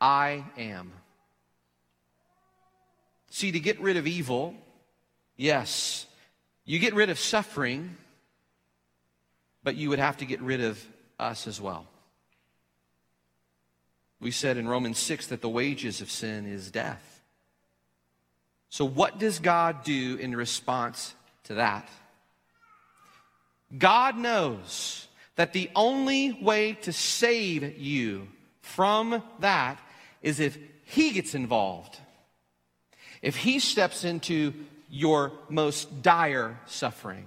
I 0.00 0.44
am. 0.56 0.92
See, 3.30 3.52
to 3.52 3.60
get 3.60 3.80
rid 3.80 3.96
of 3.96 4.06
evil, 4.06 4.54
yes, 5.36 6.06
you 6.64 6.78
get 6.78 6.94
rid 6.94 7.10
of 7.10 7.18
suffering, 7.18 7.96
but 9.62 9.76
you 9.76 9.88
would 9.90 9.98
have 9.98 10.16
to 10.18 10.24
get 10.24 10.40
rid 10.40 10.60
of 10.60 10.84
us 11.18 11.46
as 11.46 11.60
well. 11.60 11.86
We 14.20 14.30
said 14.30 14.56
in 14.56 14.68
Romans 14.68 14.98
6 14.98 15.28
that 15.28 15.40
the 15.40 15.48
wages 15.48 16.00
of 16.00 16.10
sin 16.10 16.46
is 16.46 16.70
death. 16.70 17.22
So, 18.68 18.84
what 18.84 19.18
does 19.18 19.38
God 19.38 19.82
do 19.82 20.16
in 20.16 20.36
response 20.36 21.14
to 21.44 21.54
that? 21.54 21.88
God 23.76 24.16
knows 24.16 25.08
that 25.36 25.52
the 25.52 25.70
only 25.74 26.32
way 26.32 26.74
to 26.82 26.92
save 26.92 27.78
you 27.78 28.28
from 28.60 29.22
that 29.40 29.80
is 30.22 30.40
if 30.40 30.58
He 30.84 31.12
gets 31.12 31.34
involved. 31.34 31.98
If 33.22 33.36
He 33.36 33.58
steps 33.58 34.04
into 34.04 34.54
your 34.88 35.32
most 35.48 36.02
dire 36.02 36.58
suffering. 36.66 37.26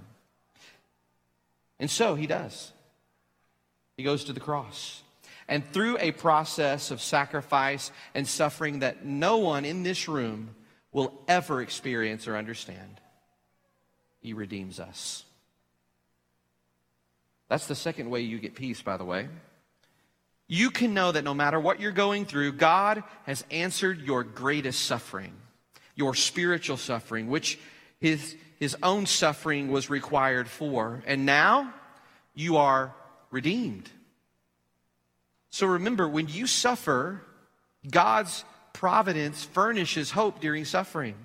And 1.80 1.90
so 1.90 2.16
He 2.16 2.28
does. 2.28 2.72
He 3.98 4.04
goes 4.04 4.26
to 4.26 4.34
the 4.34 4.40
cross. 4.40 5.02
And 5.48 5.66
through 5.72 5.98
a 6.00 6.12
process 6.12 6.90
of 6.92 7.02
sacrifice 7.02 7.92
and 8.16 8.28
suffering 8.28 8.80
that 8.80 9.06
no 9.06 9.38
one 9.38 9.66
in 9.66 9.84
this 9.84 10.08
room 10.08 10.56
will 10.92 11.14
ever 11.28 11.62
experience 11.62 12.28
or 12.28 12.38
understand, 12.38 13.02
He 14.20 14.34
redeems 14.34 14.80
us. 14.80 15.26
That's 17.50 17.68
the 17.68 17.76
second 17.76 18.10
way 18.10 18.22
you 18.22 18.40
get 18.40 18.56
peace, 18.56 18.82
by 18.82 18.98
the 18.98 19.06
way. 19.06 19.28
You 20.48 20.72
can 20.72 20.94
know 20.94 21.12
that 21.12 21.24
no 21.24 21.34
matter 21.34 21.60
what 21.60 21.80
you're 21.80 21.92
going 21.92 22.26
through, 22.26 22.54
God 22.54 23.04
has 23.26 23.44
answered 23.50 24.02
your 24.02 24.24
greatest 24.24 24.84
suffering, 24.86 25.34
your 25.96 26.16
spiritual 26.16 26.78
suffering, 26.78 27.30
which 27.30 27.60
his, 28.00 28.36
his 28.60 28.76
own 28.84 29.06
suffering 29.06 29.72
was 29.72 29.90
required 29.90 30.48
for. 30.48 31.02
And 31.08 31.26
now 31.26 31.74
you 32.34 32.58
are 32.58 32.94
redeemed. 33.32 33.90
So 35.50 35.68
remember, 35.68 36.08
when 36.08 36.28
you 36.28 36.48
suffer, 36.48 37.22
God's 37.90 38.44
providence 38.74 39.44
furnishes 39.46 40.12
hope 40.12 40.40
during 40.42 40.66
suffering. 40.66 41.16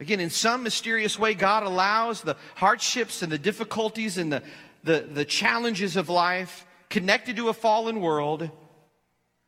Again, 0.00 0.20
in 0.20 0.30
some 0.30 0.62
mysterious 0.62 1.18
way, 1.18 1.34
God 1.34 1.62
allows 1.62 2.22
the 2.22 2.36
hardships 2.56 3.22
and 3.22 3.32
the 3.32 3.38
difficulties 3.38 4.18
and 4.18 4.32
the, 4.32 4.42
the, 4.84 5.00
the 5.00 5.24
challenges 5.24 5.96
of 5.96 6.08
life 6.08 6.66
connected 6.92 7.36
to 7.36 7.48
a 7.48 7.54
fallen 7.54 8.02
world 8.02 8.50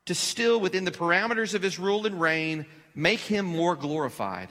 to 0.06 0.14
still, 0.14 0.58
within 0.58 0.84
the 0.84 0.90
parameters 0.90 1.52
of 1.52 1.62
his 1.62 1.78
rule 1.78 2.06
and 2.06 2.18
reign, 2.18 2.64
make 2.94 3.20
him 3.20 3.44
more 3.44 3.76
glorified. 3.76 4.48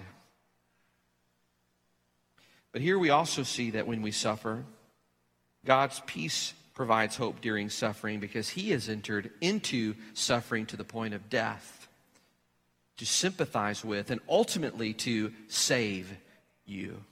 But 2.72 2.82
here 2.82 2.98
we 3.00 3.10
also 3.10 3.42
see 3.42 3.72
that 3.72 3.88
when 3.88 4.04
we 4.04 4.12
suffer, 4.12 4.64
God's 5.66 6.02
peace 6.06 6.54
provides 6.76 7.16
hope 7.16 7.42
during 7.42 7.70
suffering 7.70 8.20
because 8.20 8.50
he 8.50 8.70
has 8.72 8.88
entered 8.90 9.32
into 9.42 9.96
suffering 10.14 10.68
to 10.68 10.78
the 10.78 10.84
point 10.84 11.16
of 11.16 11.30
death 11.30 11.88
to 12.98 13.06
sympathize 13.08 13.84
with 13.84 14.12
and 14.12 14.22
ultimately 14.30 14.94
to 14.94 15.34
save 15.48 16.16
you. 16.66 17.04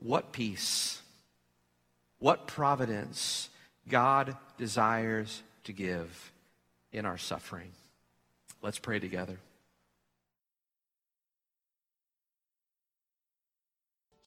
What 0.00 0.32
peace, 0.32 1.02
what 2.18 2.48
providence 2.48 3.49
God 3.90 4.36
desires 4.56 5.42
to 5.64 5.72
give 5.72 6.32
in 6.92 7.04
our 7.04 7.18
suffering. 7.18 7.70
Let's 8.62 8.78
pray 8.78 8.98
together. 8.98 9.38